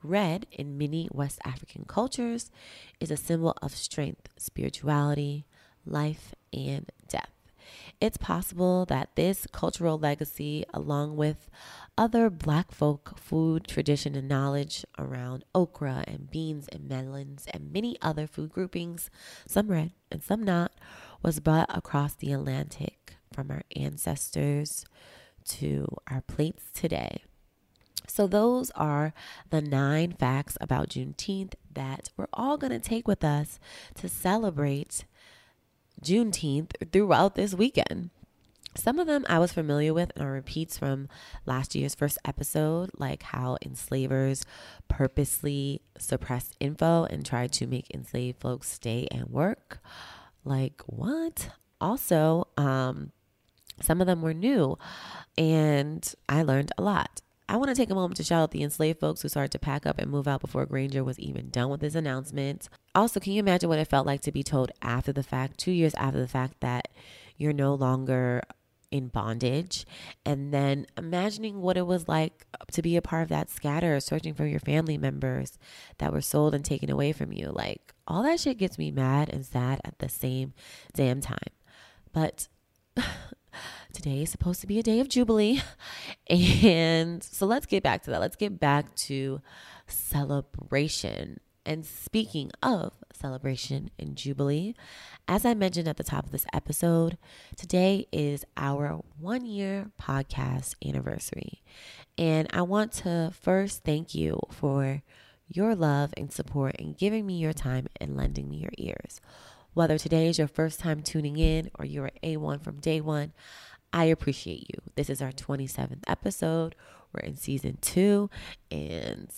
Red, 0.05 0.47
in 0.52 0.78
many 0.78 1.09
West 1.11 1.40
African 1.45 1.85
cultures, 1.88 2.52
is 3.00 3.11
a 3.11 3.16
symbol 3.16 3.57
of 3.61 3.75
strength, 3.75 4.28
spirituality, 4.37 5.47
life, 5.85 6.33
and 6.52 6.93
death. 7.09 7.36
It's 7.99 8.19
possible 8.19 8.85
that 8.87 9.17
this 9.17 9.47
cultural 9.53 9.99
legacy, 9.99 10.65
along 10.75 11.17
with 11.17 11.49
other 11.97 12.29
black 12.29 12.71
folk 12.71 13.19
food 13.19 13.67
tradition 13.67 14.15
and 14.15 14.29
knowledge 14.29 14.85
around 14.99 15.45
okra 15.55 16.05
and 16.07 16.31
beans 16.31 16.69
and 16.69 16.87
melons 16.88 17.47
and 17.55 17.73
many 17.73 17.97
other 18.03 18.26
food 18.26 18.50
groupings, 18.53 19.09
some 19.47 19.69
red 19.69 19.93
and 20.12 20.23
some 20.23 20.43
not, 20.43 20.73
was 21.23 21.41
brought 21.41 21.75
across 21.75 22.15
the 22.15 22.33
Atlantic 22.33 23.17
from 23.33 23.50
our 23.50 23.62
ancestors 23.75 24.85
to 25.47 25.87
our 26.11 26.21
plates 26.21 26.65
today. 26.75 27.23
So, 28.07 28.26
those 28.26 28.71
are 28.73 29.15
the 29.50 29.61
nine 29.62 30.12
facts 30.12 30.57
about 30.61 30.91
Juneteenth 30.91 31.55
that 31.73 32.11
we're 32.17 32.29
all 32.33 32.57
going 32.57 32.73
to 32.73 32.79
take 32.79 33.09
with 33.09 33.25
us 33.25 33.59
to 33.97 34.09
celebrate 34.09 35.05
Juneteenth 36.03 36.73
throughout 36.93 37.35
this 37.35 37.55
weekend. 37.55 38.11
Some 38.75 38.99
of 38.99 39.07
them 39.07 39.25
I 39.29 39.38
was 39.38 39.53
familiar 39.53 39.95
with 39.95 40.12
and 40.15 40.26
are 40.26 40.33
repeats 40.33 40.76
from 40.76 41.09
last 41.47 41.75
year's 41.75 41.95
first 41.95 42.19
episode, 42.26 42.91
like 42.99 43.23
how 43.23 43.57
enslavers 43.62 44.45
purposely 44.88 45.81
suppressed 45.99 46.55
info 46.61 47.05
and 47.05 47.25
tried 47.25 47.53
to 47.53 47.67
make 47.67 47.91
enslaved 47.95 48.38
folks 48.38 48.69
stay 48.69 49.09
and 49.11 49.31
work. 49.31 49.79
Like, 50.45 50.83
what? 50.87 51.50
Also, 51.81 52.49
um, 52.57 53.12
some 53.81 54.00
of 54.00 54.07
them 54.07 54.23
were 54.23 54.35
new, 54.35 54.79
and 55.37 56.15
I 56.29 56.43
learned 56.43 56.73
a 56.76 56.83
lot. 56.83 57.23
I 57.49 57.57
want 57.57 57.69
to 57.69 57.76
take 57.76 57.91
a 57.91 57.95
moment 57.95 58.17
to 58.17 58.25
shout 58.25 58.43
out 58.43 58.50
the 58.50 58.62
enslaved 58.62 58.99
folks 58.99 59.23
who 59.23 59.29
started 59.29 59.53
to 59.53 59.59
pack 59.59 59.87
up 59.87 59.99
and 59.99 60.11
move 60.11 60.26
out 60.26 60.41
before 60.41 60.67
Granger 60.67 61.05
was 61.05 61.19
even 61.19 61.50
done 61.50 61.69
with 61.69 61.81
his 61.81 61.95
announcement. 61.95 62.69
Also, 62.95 63.21
can 63.21 63.33
you 63.33 63.38
imagine 63.38 63.69
what 63.69 63.79
it 63.79 63.88
felt 63.88 64.07
like 64.07 64.21
to 64.23 64.33
be 64.33 64.43
told 64.43 64.73
after 64.83 65.12
the 65.12 65.23
fact, 65.23 65.59
two 65.59 65.71
years 65.71 65.95
after 65.95 66.19
the 66.19 66.26
fact, 66.26 66.61
that 66.61 66.88
you're 67.37 67.53
no 67.53 67.75
longer 67.75 68.43
in 68.91 69.09
bondage? 69.09 69.87
And 70.25 70.53
then 70.53 70.87
imagining 70.99 71.61
what 71.61 71.76
it 71.76 71.87
was 71.87 72.09
like 72.09 72.47
to 72.73 72.83
be 72.83 72.97
a 72.97 73.03
part 73.03 73.23
of 73.23 73.29
that 73.29 73.49
scatter, 73.49 74.00
searching 74.00 74.35
for 74.35 74.47
your 74.47 74.61
family 74.61 74.99
members 74.99 75.57
that 75.99 76.12
were 76.12 76.21
sold 76.21 76.53
and 76.53 76.65
taken 76.65 76.91
away 76.91 77.12
from 77.12 77.33
you. 77.33 77.53
Like, 77.53 77.95
all 78.09 78.25
that 78.25 78.41
shit 78.41 78.59
gets 78.59 78.76
me 78.76 78.91
mad 78.91 79.29
and 79.29 79.47
sad 79.47 79.81
at 79.85 80.00
the 80.00 80.09
same 80.09 80.53
damn 80.95 81.21
time. 81.21 81.38
But 82.12 82.49
today 83.97 84.23
is 84.23 84.31
supposed 84.31 84.61
to 84.61 84.67
be 84.67 84.79
a 84.79 84.83
day 84.83 85.00
of 85.00 85.09
Jubilee. 85.09 85.62
And 86.29 87.23
so 87.23 87.47
let's 87.47 87.67
get 87.67 87.83
back 87.83 88.03
to 88.03 88.11
that. 88.11 88.21
Let's 88.21 88.37
get 88.37 88.61
back 88.61 88.95
to 88.97 89.41
celebration. 89.87 91.41
And 91.65 91.87
speaking 91.87 92.50
of 92.62 92.93
celebration 93.12 93.91
and 93.99 94.17
Jubilee, 94.17 94.75
as 95.26 95.45
I 95.45 95.55
mentioned 95.55 95.88
at 95.88 95.97
the 95.97 96.05
top 96.05 96.26
of 96.26 96.33
this 96.33 96.47
episode, 96.53 97.17
today 97.57 98.07
is 98.12 98.45
our 98.57 99.00
one 99.19 99.47
year 99.47 99.91
podcast 100.00 100.75
anniversary. 100.87 101.62
And 102.19 102.49
I 102.53 102.62
want 102.62 102.93
to 102.93 103.33
first 103.41 103.83
thank 103.85 104.15
you 104.15 104.41
for 104.50 105.03
your 105.49 105.75
love 105.75 106.12
and 106.17 106.33
support 106.33 106.76
and 106.79 106.99
giving 106.99 107.25
me 107.25 107.38
your 107.38 107.53
time 107.53 107.87
and 108.00 108.17
lending 108.17 108.50
me 108.50 108.59
your 108.59 108.73
ears. 108.79 109.21
Whether 109.75 109.99
today 109.99 110.29
is 110.29 110.38
your 110.38 110.49
first 110.49 110.81
time 110.81 111.03
tuning 111.03 111.37
in 111.37 111.71
or 111.79 111.85
you're 111.85 112.11
A1 112.23 112.62
from 112.62 112.81
day 112.81 113.00
one, 113.00 113.33
I 113.93 114.05
appreciate 114.05 114.69
you. 114.69 114.81
This 114.95 115.11
is 115.11 115.23
our 115.23 115.33
27th 115.33 116.02
episode. 116.07 116.75
We're 117.12 117.21
in 117.21 117.37
season 117.37 117.78
two, 117.81 118.28
and 118.71 119.31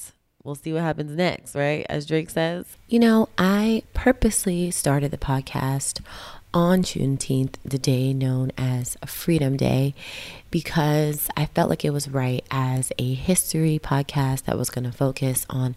we'll 0.42 0.54
see 0.54 0.72
what 0.72 0.82
happens 0.82 1.12
next, 1.12 1.54
right? 1.54 1.86
As 1.88 2.06
Drake 2.06 2.30
says. 2.30 2.64
You 2.88 2.98
know, 2.98 3.28
I 3.38 3.82
purposely 3.94 4.70
started 4.70 5.10
the 5.10 5.18
podcast 5.18 6.00
on 6.54 6.82
Juneteenth, 6.82 7.54
the 7.64 7.78
day 7.78 8.12
known 8.14 8.52
as 8.56 8.96
Freedom 9.06 9.56
Day, 9.56 9.94
because 10.50 11.28
I 11.36 11.46
felt 11.46 11.68
like 11.68 11.84
it 11.84 11.90
was 11.90 12.08
right 12.08 12.44
as 12.50 12.90
a 12.98 13.14
history 13.14 13.78
podcast 13.82 14.44
that 14.44 14.56
was 14.56 14.70
going 14.70 14.84
to 14.84 14.92
focus 14.92 15.44
on 15.50 15.76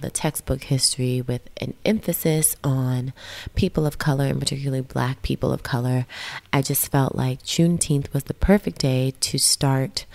the 0.00 0.10
textbook 0.10 0.64
history 0.64 1.20
with 1.20 1.42
an 1.60 1.74
emphasis 1.84 2.56
on 2.64 3.12
people 3.54 3.86
of 3.86 3.98
color 3.98 4.26
and 4.26 4.40
particularly 4.40 4.80
black 4.80 5.22
people 5.22 5.52
of 5.52 5.62
color. 5.62 6.06
I 6.52 6.62
just 6.62 6.90
felt 6.90 7.14
like 7.14 7.42
Juneteenth 7.42 8.12
was 8.12 8.24
the 8.24 8.34
perfect 8.34 8.78
day 8.78 9.14
to 9.20 9.38
start 9.38 10.06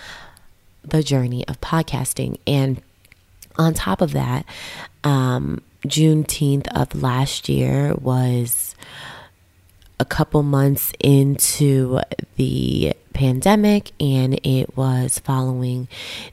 the 0.84 1.04
journey 1.04 1.48
of 1.48 1.62
podcasting. 1.62 2.40
And 2.46 2.82
on 3.58 3.74
top 3.74 4.02
of 4.02 4.12
that, 4.12 4.46
um, 5.04 5.62
Juneteenth 5.86 6.68
of 6.76 7.02
last 7.02 7.50
year 7.50 7.94
was 7.96 8.76
a 10.00 10.06
couple 10.06 10.44
months 10.44 10.94
into 11.00 12.00
the 12.36 12.94
pandemic, 13.14 13.92
and 14.00 14.40
it 14.44 14.78
was 14.78 15.20
following 15.20 15.88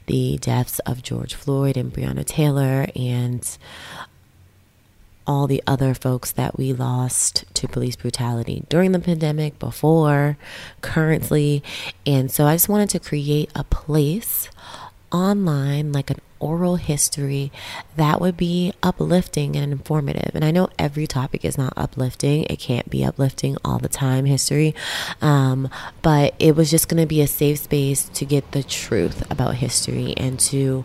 the 0.06 0.36
deaths 0.38 0.80
of 0.80 1.02
George 1.02 1.34
Floyd 1.34 1.76
and 1.76 1.92
Breonna 1.92 2.24
Taylor 2.24 2.86
and 2.94 3.56
all 5.26 5.46
the 5.46 5.62
other 5.66 5.94
folks 5.94 6.32
that 6.32 6.58
we 6.58 6.74
lost 6.74 7.46
to 7.54 7.66
police 7.66 7.96
brutality 7.96 8.64
during 8.68 8.92
the 8.92 8.98
pandemic, 8.98 9.58
before, 9.58 10.36
currently. 10.82 11.62
And 12.04 12.30
so 12.30 12.44
I 12.44 12.54
just 12.54 12.68
wanted 12.68 12.90
to 12.90 13.00
create 13.00 13.50
a 13.54 13.64
place 13.64 14.50
online, 15.14 15.92
like 15.92 16.10
an 16.10 16.20
oral 16.40 16.74
history 16.76 17.52
that 17.94 18.20
would 18.20 18.36
be 18.36 18.72
uplifting 18.82 19.54
and 19.56 19.72
informative. 19.72 20.32
And 20.34 20.44
I 20.44 20.50
know 20.50 20.68
every 20.76 21.06
topic 21.06 21.44
is 21.44 21.56
not 21.56 21.72
uplifting, 21.76 22.42
it 22.50 22.58
can't 22.58 22.90
be 22.90 23.04
uplifting 23.04 23.56
all 23.64 23.78
the 23.78 23.88
time, 23.88 24.24
history. 24.24 24.74
Um, 25.22 25.70
but 26.02 26.34
it 26.40 26.56
was 26.56 26.68
just 26.68 26.88
going 26.88 27.00
to 27.00 27.06
be 27.06 27.20
a 27.20 27.28
safe 27.28 27.60
space 27.60 28.08
to 28.08 28.24
get 28.24 28.50
the 28.50 28.64
truth 28.64 29.30
about 29.30 29.54
history 29.54 30.14
and 30.16 30.38
to 30.40 30.84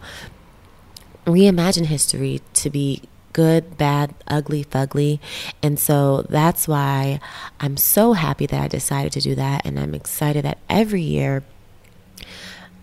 reimagine 1.26 1.88
history 1.88 2.42
to 2.54 2.70
be 2.70 3.02
good, 3.34 3.78
bad, 3.78 4.14
ugly, 4.28 4.64
fugly. 4.64 5.20
And 5.64 5.80
so 5.80 6.22
that's 6.30 6.68
why 6.68 7.20
I'm 7.60 7.78
so 7.78 8.14
happy 8.14 8.46
that 8.46 8.62
I 8.62 8.68
decided 8.68 9.12
to 9.14 9.22
do 9.22 9.34
that. 9.36 9.66
And 9.66 9.80
I'm 9.80 9.96
excited 9.96 10.46
that 10.46 10.60
every 10.70 11.02
year 11.02 11.44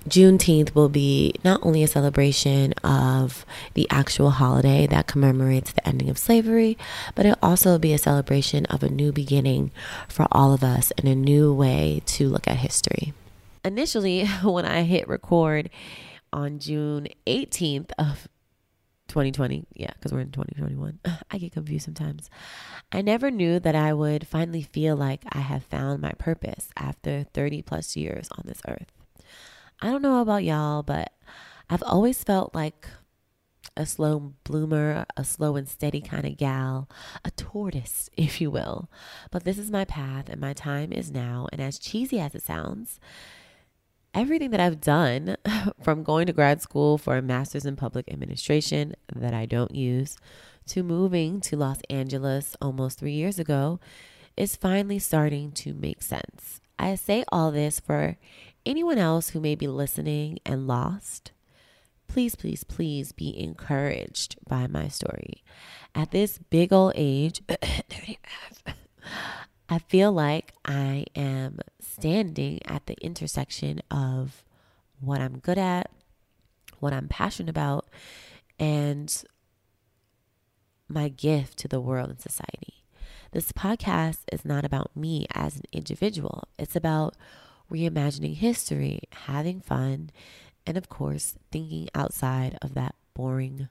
Juneteenth 0.09 0.75
will 0.75 0.89
be 0.89 1.35
not 1.43 1.61
only 1.65 1.83
a 1.83 1.89
celebration 1.89 2.73
of 2.85 3.45
the 3.75 3.89
actual 3.91 4.31
holiday 4.31 4.87
that 4.87 5.09
commemorates 5.09 5.73
the 5.73 5.87
ending 5.87 6.09
of 6.09 6.17
slavery, 6.17 6.79
but 7.17 7.27
it'll 7.27 7.39
also 7.43 7.77
be 7.77 7.93
a 7.93 7.99
celebration 7.99 8.67
of 8.67 8.85
a 8.85 8.89
new 8.89 9.11
beginning 9.11 9.73
for 10.09 10.29
all 10.31 10.53
of 10.53 10.63
us 10.63 10.93
and 10.97 11.09
a 11.09 11.15
new 11.15 11.53
way 11.53 12.03
to 12.07 12.29
look 12.29 12.47
at 12.47 12.59
history. 12.59 13.15
Initially, 13.65 14.27
when 14.45 14.65
I 14.65 14.83
hit 14.83 15.09
record 15.09 15.71
on 16.33 16.61
June 16.61 17.09
18th 17.27 17.91
of 17.99 18.29
2020, 19.09 19.67
yeah, 19.75 19.91
because 19.95 20.13
we're 20.13 20.21
in 20.21 20.31
2021, 20.31 21.01
I 21.31 21.39
get 21.39 21.53
confused 21.53 21.85
sometimes. 21.85 22.31
I 22.93 23.03
never 23.03 23.33
knew 23.33 23.59
that 23.59 23.75
I 23.75 23.93
would 23.93 24.27
finally 24.29 24.63
feel 24.63 24.95
like 24.95 25.25
I 25.33 25.39
have 25.39 25.65
found 25.65 26.01
my 26.01 26.13
purpose 26.13 26.69
after 26.77 27.27
30 27.35 27.63
plus 27.63 27.97
years 27.97 28.29
on 28.39 28.45
this 28.47 28.63
earth. 28.69 28.93
I 29.81 29.91
don't 29.91 30.03
know 30.03 30.21
about 30.21 30.45
y'all, 30.45 30.83
but 30.83 31.13
I've 31.69 31.83
always 31.83 32.23
felt 32.25 32.55
like 32.55 32.89
a 33.77 33.85
slow 33.85 34.33
bloomer, 34.45 35.05
a 35.17 35.25
slow 35.25 35.57
and 35.57 35.69
steady 35.69 36.01
kind 36.01 36.25
of 36.25 36.39
gal, 36.39 36.89
a 37.25 37.31
tortoise, 37.33 38.09
if 38.17 38.41
you 38.41 38.51
will. 38.51 38.91
But 39.31 39.45
this 39.45 39.59
is 39.59 39.71
my 39.71 39.85
path 39.85 40.29
and 40.29 40.41
my 40.41 40.55
time 40.55 40.93
is 40.93 41.11
now. 41.11 41.47
And 41.53 41.61
as 41.61 41.79
cheesy 41.79 42.19
as 42.19 42.35
it 42.35 42.43
sounds, 42.43 42.99
everything 44.15 44.51
that 44.51 44.61
I've 44.61 44.81
done 44.81 45.37
from 45.83 46.03
going 46.03 46.27
to 46.27 46.33
grad 46.33 46.63
school 46.63 46.97
for 46.97 47.19
a 47.19 47.23
master's 47.23 47.67
in 47.67 47.77
public 47.77 48.11
administration 48.11 48.95
that 49.15 49.35
I 49.35 49.45
don't 49.45 49.75
use 49.75 50.17
to 50.69 50.83
moving 50.83 51.41
to 51.43 51.57
Los 51.57 51.81
Angeles 51.91 52.57
almost 52.61 52.99
three 52.99 53.13
years 53.13 53.39
ago 53.39 53.79
is 54.37 54.57
finally 54.57 54.99
starting 54.99 55.53
to 55.53 55.75
make 55.75 56.03
sense. 56.03 56.61
I 56.79 56.95
say 56.95 57.25
all 57.31 57.53
this 57.53 57.79
for 57.79 58.17
anyone 58.67 58.99
else 58.99 59.31
who 59.31 59.41
may 59.41 59.55
be 59.55 59.69
listening 59.69 60.39
and 60.45 60.67
lost, 60.67 61.31
please, 62.09 62.35
please, 62.35 62.65
please 62.65 63.13
be 63.13 63.39
encouraged 63.39 64.37
by 64.47 64.67
my 64.67 64.89
story. 64.89 65.45
At 65.95 66.11
this 66.11 66.39
big 66.51 66.73
old 66.73 66.93
age, 66.97 67.41
I 69.69 69.79
feel 69.79 70.13
like 70.13 70.53
I 70.65 71.07
am 71.15 71.61
standing 71.81 72.61
at 72.67 72.87
the 72.87 72.97
intersection 73.01 73.81
of 73.91 74.45
what 75.01 75.21
I'm 75.21 75.39
good 75.39 75.59
at, 75.59 75.91
what 76.81 76.93
I'm 76.93 77.09
passionate 77.09 77.51
about, 77.51 77.87
and 78.59 79.25
my 80.89 81.09
gift 81.09 81.59
to 81.59 81.69
the 81.69 81.81
world 81.81 82.11
and 82.11 82.21
society. 82.21 82.85
This 83.33 83.53
podcast 83.53 84.19
is 84.33 84.45
not 84.45 84.65
about 84.65 84.97
me 84.97 85.27
as 85.35 85.57
an 85.57 85.65
individual, 85.73 86.49
it's 86.59 86.77
about 86.77 87.17
reimagining 87.71 88.35
history, 88.35 89.01
having 89.11 89.61
fun, 89.61 90.11
and 90.67 90.77
of 90.77 90.89
course, 90.89 91.37
thinking 91.51 91.89
outside 91.95 92.59
of 92.63 92.75
that 92.75 92.95
boring, 93.15 93.69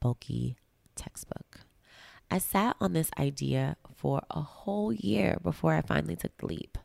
bulky 0.00 0.56
textbook. 0.94 1.60
I 2.30 2.38
sat 2.38 2.76
on 2.80 2.92
this 2.92 3.10
idea 3.18 3.76
for 3.94 4.22
a 4.30 4.40
whole 4.40 4.92
year 4.92 5.38
before 5.42 5.74
I 5.74 5.82
finally 5.82 6.16
took 6.16 6.36
the 6.36 6.46
leap. 6.46 6.78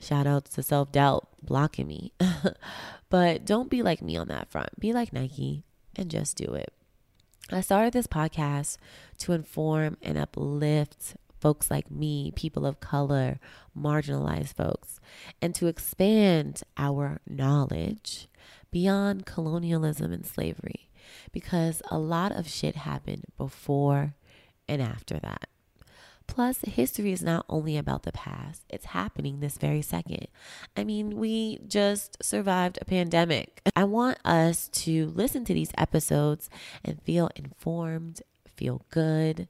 Shout 0.00 0.26
out 0.26 0.46
to 0.46 0.62
self 0.62 0.90
doubt 0.90 1.28
blocking 1.42 1.86
me. 1.86 2.12
but 3.10 3.44
don't 3.44 3.70
be 3.70 3.82
like 3.82 4.02
me 4.02 4.16
on 4.16 4.28
that 4.28 4.50
front. 4.50 4.80
Be 4.80 4.92
like 4.92 5.12
Nike 5.12 5.64
and 5.94 6.10
just 6.10 6.36
do 6.36 6.54
it. 6.54 6.72
I 7.50 7.60
started 7.60 7.92
this 7.92 8.06
podcast 8.06 8.78
to 9.18 9.32
inform 9.32 9.98
and 10.02 10.16
uplift 10.16 11.16
folks 11.42 11.72
like 11.72 11.90
me, 11.90 12.30
people 12.36 12.64
of 12.64 12.78
color, 12.78 13.40
marginalized 13.76 14.54
folks, 14.54 15.00
and 15.42 15.56
to 15.56 15.66
expand 15.66 16.62
our 16.76 17.20
knowledge 17.28 18.28
beyond 18.70 19.26
colonialism 19.26 20.12
and 20.12 20.24
slavery 20.24 20.88
because 21.32 21.82
a 21.90 21.98
lot 21.98 22.30
of 22.30 22.48
shit 22.48 22.76
happened 22.76 23.24
before 23.36 24.14
and 24.68 24.80
after 24.80 25.18
that. 25.18 25.48
Plus, 26.28 26.60
history 26.60 27.10
is 27.10 27.22
not 27.22 27.44
only 27.48 27.76
about 27.76 28.04
the 28.04 28.12
past, 28.12 28.62
it's 28.70 28.86
happening 28.86 29.40
this 29.40 29.58
very 29.58 29.82
second. 29.82 30.28
I 30.76 30.84
mean, 30.84 31.16
we 31.16 31.58
just 31.66 32.22
survived 32.22 32.78
a 32.80 32.84
pandemic. 32.84 33.60
I 33.74 33.82
want 33.82 34.18
us 34.24 34.68
to 34.68 35.08
listen 35.08 35.44
to 35.46 35.52
these 35.52 35.72
episodes 35.76 36.48
and 36.84 37.02
feel 37.02 37.28
informed, 37.34 38.22
feel 38.46 38.82
good, 38.90 39.48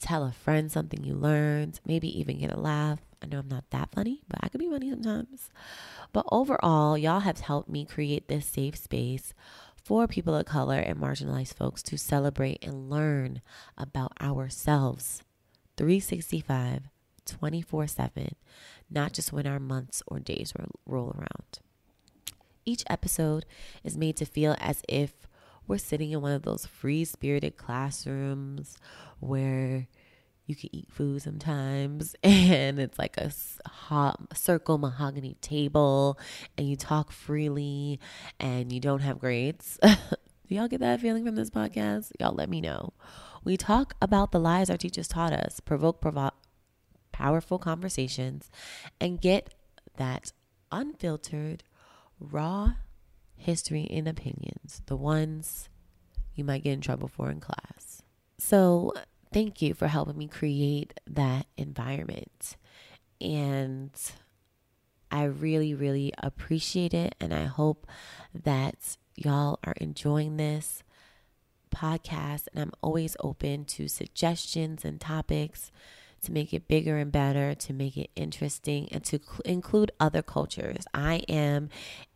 tell 0.00 0.24
a 0.24 0.32
friend 0.32 0.72
something 0.72 1.04
you 1.04 1.14
learned, 1.14 1.80
maybe 1.86 2.18
even 2.18 2.38
get 2.38 2.52
a 2.52 2.58
laugh. 2.58 3.00
I 3.22 3.26
know 3.26 3.40
I'm 3.40 3.48
not 3.48 3.68
that 3.70 3.90
funny, 3.92 4.22
but 4.28 4.40
I 4.42 4.48
could 4.48 4.60
be 4.60 4.70
funny 4.70 4.90
sometimes. 4.90 5.50
But 6.12 6.26
overall, 6.32 6.96
y'all 6.96 7.20
have 7.20 7.40
helped 7.40 7.68
me 7.68 7.84
create 7.84 8.28
this 8.28 8.46
safe 8.46 8.76
space 8.76 9.34
for 9.84 10.06
people 10.06 10.34
of 10.34 10.46
color 10.46 10.78
and 10.78 10.98
marginalized 10.98 11.54
folks 11.54 11.82
to 11.84 11.98
celebrate 11.98 12.58
and 12.62 12.90
learn 12.90 13.42
about 13.76 14.12
ourselves 14.20 15.22
365, 15.76 16.82
24 17.26 17.86
7, 17.86 18.34
not 18.90 19.12
just 19.12 19.32
when 19.32 19.46
our 19.46 19.60
months 19.60 20.02
or 20.06 20.18
days 20.18 20.52
roll 20.86 21.10
around. 21.16 21.60
Each 22.64 22.84
episode 22.88 23.46
is 23.82 23.96
made 23.96 24.16
to 24.16 24.26
feel 24.26 24.56
as 24.60 24.82
if 24.88 25.26
we're 25.70 25.78
sitting 25.78 26.10
in 26.10 26.20
one 26.20 26.32
of 26.32 26.42
those 26.42 26.66
free 26.66 27.04
spirited 27.04 27.56
classrooms 27.56 28.76
where 29.20 29.86
you 30.46 30.56
can 30.56 30.68
eat 30.74 30.90
food 30.90 31.22
sometimes 31.22 32.16
and 32.24 32.80
it's 32.80 32.98
like 32.98 33.16
a 33.16 33.30
hot 33.68 34.36
circle 34.36 34.78
mahogany 34.78 35.36
table 35.40 36.18
and 36.58 36.68
you 36.68 36.74
talk 36.74 37.12
freely 37.12 38.00
and 38.40 38.72
you 38.72 38.80
don't 38.80 39.00
have 39.00 39.20
grades. 39.20 39.78
Do 39.82 40.56
y'all 40.56 40.66
get 40.66 40.80
that 40.80 41.00
feeling 41.00 41.24
from 41.24 41.36
this 41.36 41.50
podcast? 41.50 42.10
Y'all 42.18 42.34
let 42.34 42.50
me 42.50 42.60
know. 42.60 42.92
We 43.44 43.56
talk 43.56 43.94
about 44.02 44.32
the 44.32 44.40
lies 44.40 44.68
our 44.70 44.76
teachers 44.76 45.06
taught 45.06 45.32
us, 45.32 45.60
provoke 45.60 46.00
provo- 46.00 46.32
powerful 47.12 47.60
conversations, 47.60 48.50
and 49.00 49.20
get 49.20 49.54
that 49.96 50.32
unfiltered, 50.72 51.62
raw 52.18 52.72
history 53.40 53.86
and 53.90 54.06
opinions, 54.06 54.82
the 54.86 54.96
ones 54.96 55.68
you 56.34 56.44
might 56.44 56.62
get 56.62 56.72
in 56.72 56.80
trouble 56.80 57.08
for 57.08 57.30
in 57.30 57.40
class. 57.40 58.02
So, 58.38 58.92
thank 59.32 59.60
you 59.62 59.74
for 59.74 59.88
helping 59.88 60.18
me 60.18 60.28
create 60.28 60.94
that 61.06 61.46
environment. 61.56 62.56
And 63.20 63.90
I 65.10 65.24
really, 65.24 65.74
really 65.74 66.12
appreciate 66.18 66.94
it. 66.94 67.14
And 67.20 67.34
I 67.34 67.44
hope 67.44 67.86
that 68.34 68.96
y'all 69.16 69.58
are 69.64 69.74
enjoying 69.80 70.36
this 70.36 70.82
podcast, 71.74 72.48
and 72.52 72.62
I'm 72.62 72.72
always 72.82 73.16
open 73.20 73.64
to 73.66 73.88
suggestions 73.88 74.84
and 74.84 75.00
topics 75.00 75.70
to 76.22 76.32
make 76.32 76.52
it 76.52 76.68
bigger 76.68 76.98
and 76.98 77.10
better, 77.10 77.54
to 77.54 77.72
make 77.72 77.96
it 77.96 78.10
interesting, 78.16 78.88
and 78.92 79.04
to 79.04 79.18
cl- 79.18 79.40
include 79.44 79.90
other 79.98 80.22
cultures. 80.22 80.84
I 80.92 81.24
am 81.28 81.70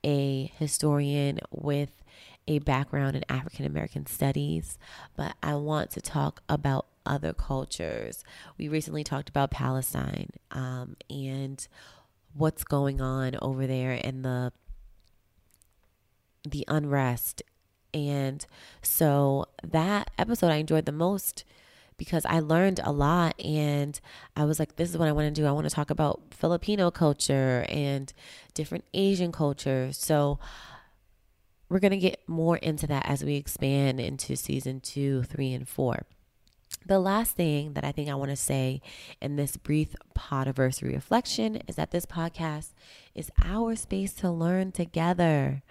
a 0.04 0.52
historian 0.58 1.40
with 1.50 2.02
a 2.46 2.58
background 2.58 3.16
in 3.16 3.24
African 3.28 3.64
American 3.64 4.06
studies, 4.06 4.78
but 5.16 5.34
I 5.42 5.54
want 5.54 5.90
to 5.92 6.00
talk 6.00 6.42
about 6.48 6.86
other 7.06 7.32
cultures. 7.32 8.24
We 8.58 8.68
recently 8.68 9.04
talked 9.04 9.28
about 9.28 9.50
Palestine 9.50 10.30
um, 10.50 10.96
and 11.08 11.66
what's 12.34 12.64
going 12.64 13.00
on 13.00 13.36
over 13.40 13.66
there 13.66 13.98
and 14.02 14.24
the 14.24 14.52
the 16.46 16.64
unrest 16.68 17.42
and 17.94 18.44
so 18.82 19.46
that 19.62 20.10
episode 20.18 20.50
I 20.50 20.56
enjoyed 20.56 20.84
the 20.84 20.92
most 20.92 21.44
because 21.96 22.24
I 22.26 22.40
learned 22.40 22.80
a 22.82 22.92
lot 22.92 23.40
and 23.40 23.98
I 24.36 24.44
was 24.44 24.58
like, 24.58 24.76
this 24.76 24.90
is 24.90 24.98
what 24.98 25.08
I 25.08 25.12
want 25.12 25.34
to 25.34 25.40
do. 25.40 25.46
I 25.46 25.52
want 25.52 25.68
to 25.68 25.74
talk 25.74 25.90
about 25.90 26.20
Filipino 26.30 26.90
culture 26.90 27.64
and 27.68 28.12
different 28.54 28.84
Asian 28.92 29.32
cultures. 29.32 29.96
So 29.96 30.38
we're 31.68 31.80
going 31.80 31.92
to 31.92 31.96
get 31.96 32.20
more 32.28 32.56
into 32.56 32.86
that 32.88 33.06
as 33.06 33.24
we 33.24 33.36
expand 33.36 34.00
into 34.00 34.36
season 34.36 34.80
two, 34.80 35.22
three, 35.24 35.52
and 35.52 35.68
four. 35.68 36.06
The 36.86 36.98
last 36.98 37.36
thing 37.36 37.72
that 37.74 37.84
I 37.84 37.92
think 37.92 38.10
I 38.10 38.14
want 38.14 38.30
to 38.30 38.36
say 38.36 38.82
in 39.20 39.36
this 39.36 39.56
brief 39.56 39.94
podiversary 40.16 40.92
reflection 40.92 41.56
is 41.66 41.76
that 41.76 41.92
this 41.92 42.04
podcast 42.04 42.72
is 43.14 43.30
our 43.42 43.74
space 43.74 44.12
to 44.14 44.30
learn 44.30 44.72
together. 44.72 45.62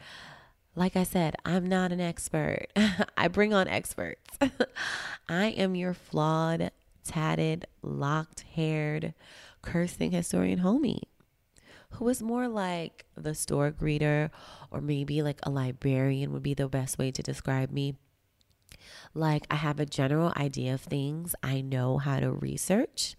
Like 0.75 0.95
I 0.95 1.03
said, 1.03 1.35
I'm 1.45 1.67
not 1.67 1.91
an 1.91 2.01
expert. 2.01 2.67
I 3.17 3.27
bring 3.27 3.53
on 3.53 3.67
experts. 3.67 4.37
I 5.29 5.45
am 5.47 5.75
your 5.75 5.93
flawed, 5.93 6.71
tatted, 7.03 7.67
locked 7.81 8.45
haired, 8.55 9.13
cursing 9.61 10.11
historian 10.11 10.59
homie 10.59 11.03
who 11.93 12.09
is 12.09 12.21
more 12.23 12.47
like 12.47 13.05
the 13.15 13.35
store 13.35 13.71
greeter 13.71 14.29
or 14.71 14.81
maybe 14.81 15.21
like 15.21 15.39
a 15.43 15.49
librarian 15.49 16.33
would 16.33 16.43
be 16.43 16.53
the 16.53 16.67
best 16.67 16.97
way 16.97 17.11
to 17.11 17.21
describe 17.21 17.71
me. 17.71 17.95
Like, 19.13 19.45
I 19.49 19.55
have 19.55 19.79
a 19.79 19.85
general 19.85 20.33
idea 20.37 20.73
of 20.73 20.81
things, 20.81 21.35
I 21.43 21.61
know 21.61 21.97
how 21.97 22.19
to 22.19 22.31
research. 22.31 23.15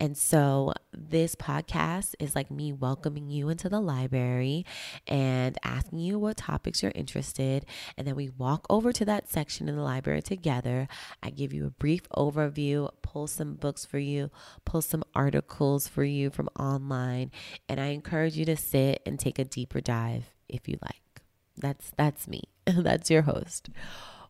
And 0.00 0.16
so, 0.16 0.72
this 0.92 1.34
podcast 1.34 2.14
is 2.18 2.34
like 2.34 2.50
me 2.50 2.72
welcoming 2.72 3.30
you 3.30 3.48
into 3.48 3.68
the 3.68 3.80
library 3.80 4.66
and 5.06 5.58
asking 5.62 6.00
you 6.00 6.18
what 6.18 6.36
topics 6.36 6.82
you're 6.82 6.92
interested. 6.94 7.64
And 7.96 8.06
then 8.06 8.14
we 8.14 8.30
walk 8.30 8.66
over 8.68 8.92
to 8.92 9.04
that 9.06 9.28
section 9.28 9.68
in 9.68 9.76
the 9.76 9.82
library 9.82 10.22
together. 10.22 10.88
I 11.22 11.30
give 11.30 11.52
you 11.52 11.66
a 11.66 11.70
brief 11.70 12.08
overview, 12.10 12.90
pull 13.02 13.26
some 13.26 13.54
books 13.54 13.84
for 13.84 13.98
you, 13.98 14.30
pull 14.64 14.82
some 14.82 15.04
articles 15.14 15.88
for 15.88 16.04
you 16.04 16.30
from 16.30 16.48
online, 16.58 17.30
and 17.68 17.80
I 17.80 17.86
encourage 17.86 18.36
you 18.36 18.44
to 18.46 18.56
sit 18.56 19.02
and 19.06 19.18
take 19.18 19.38
a 19.38 19.44
deeper 19.44 19.80
dive 19.80 20.32
if 20.48 20.68
you 20.68 20.78
like. 20.82 21.22
That's 21.56 21.92
that's 21.96 22.28
me. 22.28 22.42
that's 22.66 23.10
your 23.10 23.22
host. 23.22 23.70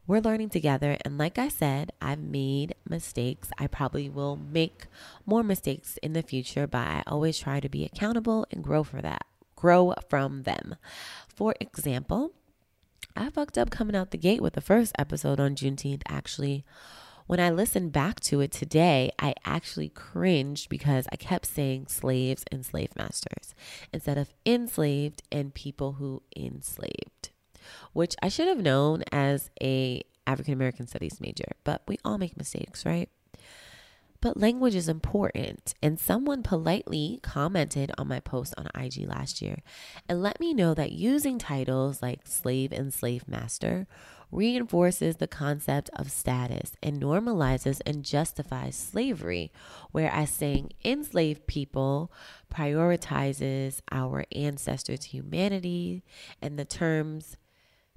We're 0.05 0.21
learning 0.21 0.51
together. 0.51 0.99
And 1.05 1.17
like 1.17 1.38
I 1.38 1.47
said, 1.49 1.93
I've 2.01 2.19
made 2.19 2.75
mistakes. 2.88 3.51
I 3.59 3.69
probably 3.69 4.09
will 4.09 4.37
make 4.37 4.87
more 5.25 5.45
mistakes 5.45 5.97
in 6.03 6.12
the 6.12 6.23
future, 6.23 6.67
but 6.67 6.79
I 6.79 7.03
always 7.07 7.38
try 7.38 7.61
to 7.61 7.69
be 7.69 7.85
accountable 7.85 8.45
and 8.51 8.65
grow 8.65 8.83
for 8.83 9.01
that, 9.01 9.25
grow 9.55 9.95
from 10.11 10.43
them. 10.43 10.75
For 11.29 11.55
example, 11.61 12.33
I 13.17 13.31
fucked 13.31 13.57
up 13.57 13.71
coming 13.71 13.95
out 13.95 14.11
the 14.11 14.19
gate 14.19 14.41
with 14.41 14.55
the 14.55 14.61
first 14.61 14.93
episode 14.99 15.38
on 15.38 15.55
Juneteenth, 15.55 16.03
actually. 16.09 16.65
When 17.29 17.38
I 17.38 17.51
listened 17.51 17.93
back 17.93 18.19
to 18.21 18.41
it 18.41 18.51
today, 18.51 19.12
I 19.21 19.35
actually 19.45 19.88
cringed 19.88 20.69
because 20.69 21.07
I 21.12 21.17
kept 21.17 21.47
saying 21.47 21.87
slaves 21.87 22.45
and 22.51 22.67
slave 22.67 22.97
masters 22.97 23.55
instead 23.93 24.19
of 24.19 24.35
enslaved 24.45 25.23
and 25.31 25.55
people 25.55 25.93
who 25.93 26.23
enslaved 26.37 27.31
which 27.92 28.14
I 28.22 28.29
should 28.29 28.48
have 28.48 28.62
known 28.62 29.05
as 29.12 29.51
a 29.62 30.03
African 30.27 30.55
American 30.55 30.87
studies 30.87 31.20
major, 31.20 31.53
but 31.64 31.83
we 31.88 31.98
all 32.05 32.18
make 32.18 32.37
mistakes, 32.37 32.87
right? 32.87 33.09
But 34.22 34.37
language 34.37 34.77
is 34.77 34.88
important, 34.88 35.75
and 35.83 35.98
someone 35.98 36.44
politely 36.44 37.18
commented 37.25 37.90
on 37.98 38.07
my 38.07 38.20
post 38.20 38.55
on 38.57 38.68
IG 38.72 39.09
last 39.09 39.42
year 39.42 39.62
and 40.09 40.22
let 40.22 40.38
me 40.38 40.55
know 40.55 40.75
that 40.75 40.92
using 40.92 41.38
titles 41.38 42.01
like 42.01 42.20
slave 42.25 42.70
and 42.70 42.94
slave 42.94 43.27
master 43.27 43.88
reinforces 44.31 45.16
the 45.16 45.27
concept 45.27 45.90
of 45.94 46.11
status 46.11 46.72
and 46.83 47.03
normalizes 47.03 47.81
and 47.85 48.05
justifies 48.05 48.77
slavery, 48.77 49.53
whereas 49.90 50.31
saying 50.31 50.70
enslaved 50.85 51.48
people 51.48 52.12
prioritizes 52.53 53.81
our 53.90 54.25
ancestors' 54.33 55.07
humanity 55.07 56.05
and 56.40 56.59
the 56.59 56.64
terms 56.64 57.37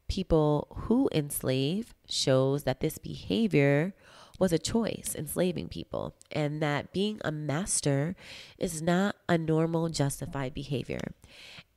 people 0.08 0.68
who 0.82 1.10
enslave 1.14 1.94
shows 2.08 2.64
that 2.64 2.80
this 2.80 2.98
behavior 2.98 3.94
was 4.38 4.52
a 4.52 4.60
choice 4.60 5.16
enslaving 5.18 5.68
people 5.70 6.14
and 6.32 6.62
that 6.62 6.92
being 6.92 7.20
a 7.24 7.32
master 7.32 8.16
is 8.58 8.82
not 8.82 9.16
a 9.30 9.38
normal 9.38 9.90
justified 9.90 10.54
behavior. 10.54 11.14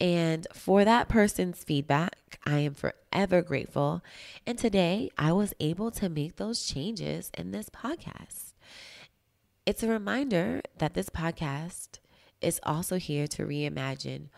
And 0.01 0.47
for 0.53 0.85
that 0.85 1.09
person's 1.09 1.63
feedback, 1.65 2.41
I 2.45 2.59
am 2.59 2.75
forever 2.75 3.43
grateful. 3.43 4.03
And 4.47 4.59
today 4.59 5.11
I 5.17 5.33
was 5.33 5.55
able 5.61 5.91
to 5.93 6.09
make 6.09 6.37
those 6.37 6.67
changes 6.67 7.31
in 7.37 7.51
this 7.51 7.69
podcast. 7.69 8.53
It's 9.67 9.83
a 9.83 9.89
reminder 9.89 10.63
that 10.79 10.95
this 10.95 11.11
podcast 11.11 11.99
is 12.41 12.61
also 12.63 12.97
here 12.97 13.27
to 13.27 13.45
reimagine 13.45 14.29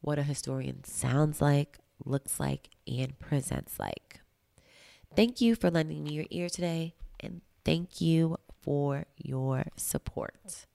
what 0.00 0.18
a 0.18 0.22
historian 0.22 0.84
sounds 0.84 1.40
like, 1.40 1.78
looks 2.04 2.38
like, 2.38 2.70
and 2.86 3.18
presents 3.18 3.78
like. 3.78 4.20
Thank 5.14 5.40
you 5.40 5.54
for 5.54 5.70
lending 5.70 6.04
me 6.04 6.12
your 6.12 6.26
ear 6.30 6.48
today, 6.48 6.94
and 7.20 7.40
thank 7.64 8.00
you 8.00 8.36
for 8.62 9.06
your 9.16 9.64
support. 9.76 10.66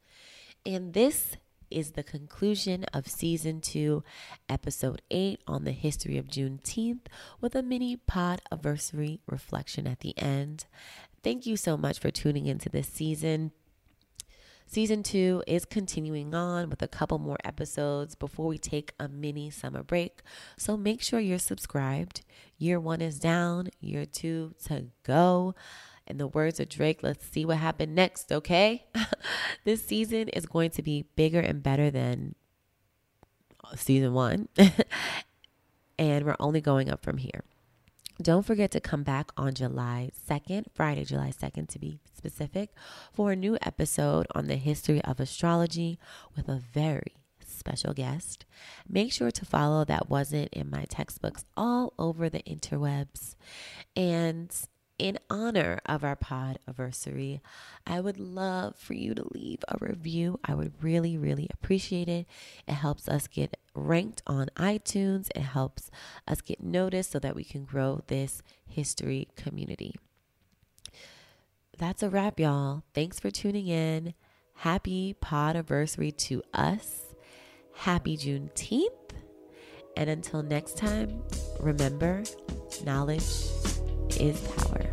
And 0.65 0.93
this 0.93 1.38
is 1.69 1.91
the 1.91 2.03
conclusion 2.03 2.86
of 2.93 3.07
season 3.07 3.59
two, 3.59 4.03
episode 4.47 5.01
eight 5.09 5.41
on 5.47 5.63
the 5.63 5.71
history 5.71 6.17
of 6.17 6.27
Juneteenth, 6.27 7.07
with 7.41 7.55
a 7.55 7.63
mini 7.63 7.95
pod 7.95 8.41
anniversary 8.51 9.21
reflection 9.27 9.88
at 9.88 10.01
the 10.01 10.17
end. 10.17 10.65
Thank 11.23 11.45
you 11.45 11.57
so 11.57 11.77
much 11.77 11.99
for 11.99 12.12
tuning 12.12 12.45
into 12.45 12.69
this 12.69 12.88
season. 12.88 13.51
Season 14.73 15.03
two 15.03 15.43
is 15.45 15.65
continuing 15.65 16.33
on 16.33 16.67
with 16.67 16.81
a 16.81 16.88
couple 16.88 17.19
more 17.19 17.38
episodes 17.43 18.15
before 18.15 18.47
we 18.47 18.57
take 18.57 18.91
a 18.99 19.07
mini 19.07 19.51
summer 19.51 19.83
break. 19.83 20.21
So 20.57 20.75
make 20.75 20.99
sure 20.99 21.19
you're 21.19 21.38
subscribed. 21.38 22.21
Year 22.57 22.79
one 22.79 22.99
is 22.99 23.19
down, 23.19 23.67
year 23.79 24.07
two 24.07 24.55
to 24.65 24.88
go. 25.03 25.53
In 26.07 26.17
the 26.17 26.25
words 26.25 26.59
of 26.59 26.69
Drake, 26.69 27.01
let's 27.03 27.23
see 27.23 27.45
what 27.45 27.57
happened 27.57 27.93
next, 27.93 28.31
okay? 28.31 28.88
this 29.63 29.86
season 29.86 30.29
is 30.29 30.47
going 30.47 30.71
to 30.71 30.81
be 30.81 31.05
bigger 31.15 31.39
and 31.39 31.62
better 31.62 31.91
than 31.91 32.33
season 33.75 34.15
one. 34.15 34.47
and 35.99 36.25
we're 36.25 36.36
only 36.39 36.62
going 36.62 36.89
up 36.89 37.03
from 37.03 37.17
here. 37.17 37.43
Don't 38.21 38.45
forget 38.45 38.71
to 38.71 38.80
come 38.80 39.04
back 39.04 39.32
on 39.36 39.54
July 39.54 40.12
2nd, 40.30 40.65
Friday, 40.73 41.04
July 41.04 41.32
2nd 41.32 41.67
to 41.69 41.80
be 41.80 41.99
specific, 42.15 42.69
for 43.12 43.32
a 43.32 43.36
new 43.36 43.58
episode 43.62 44.28
on 44.36 44.47
the 44.47 44.56
history 44.56 45.02
of 45.02 45.19
astrology 45.19 45.97
with 46.36 46.47
a 46.47 46.62
very 46.73 47.15
special 47.45 47.93
guest. 47.93 48.45
Make 48.88 49.12
sure 49.12 49.32
to 49.32 49.45
follow 49.45 49.84
that 49.86 50.10
wasn't 50.10 50.54
in 50.54 50.69
my 50.69 50.86
textbooks 50.86 51.43
all 51.58 51.93
over 51.97 52.30
the 52.30 52.43
interwebs. 52.43 53.36
And 53.95 54.56
in 54.99 55.17
honor 55.29 55.79
of 55.86 56.03
our 56.03 56.15
pod 56.15 56.60
anniversary, 56.67 57.41
I 57.86 57.99
would 57.99 58.19
love 58.19 58.75
for 58.77 58.93
you 58.93 59.13
to 59.15 59.27
leave 59.34 59.60
a 59.67 59.77
review. 59.79 60.39
I 60.45 60.56
would 60.56 60.73
really, 60.82 61.17
really 61.17 61.49
appreciate 61.53 62.08
it. 62.08 62.27
It 62.67 62.73
helps 62.73 63.08
us 63.08 63.27
get 63.27 63.58
ranked 63.75 64.21
on 64.27 64.49
iTunes, 64.56 65.29
it 65.36 65.41
helps 65.41 65.89
us 66.27 66.41
get 66.41 66.62
noticed 66.62 67.12
so 67.12 67.19
that 67.19 67.36
we 67.36 67.43
can 67.43 67.65
grow 67.65 68.01
this 68.08 68.41
history 68.67 69.29
community. 69.36 69.95
That's 71.77 72.03
a 72.03 72.10
wrap, 72.10 72.39
y'all. 72.39 72.84
Thanks 72.93 73.19
for 73.19 73.32
tuning 73.32 73.67
in. 73.67 74.13
Happy 74.58 75.15
pod 75.19 75.56
anniversary 75.56 76.12
to 76.12 76.43
us. 76.53 77.15
Happy 77.75 78.15
Juneteenth. 78.15 78.89
And 79.97 80.10
until 80.10 80.43
next 80.43 80.77
time, 80.77 81.23
remember 81.60 82.23
knowledge 82.84 83.23
is 84.17 84.39
power. 84.39 84.92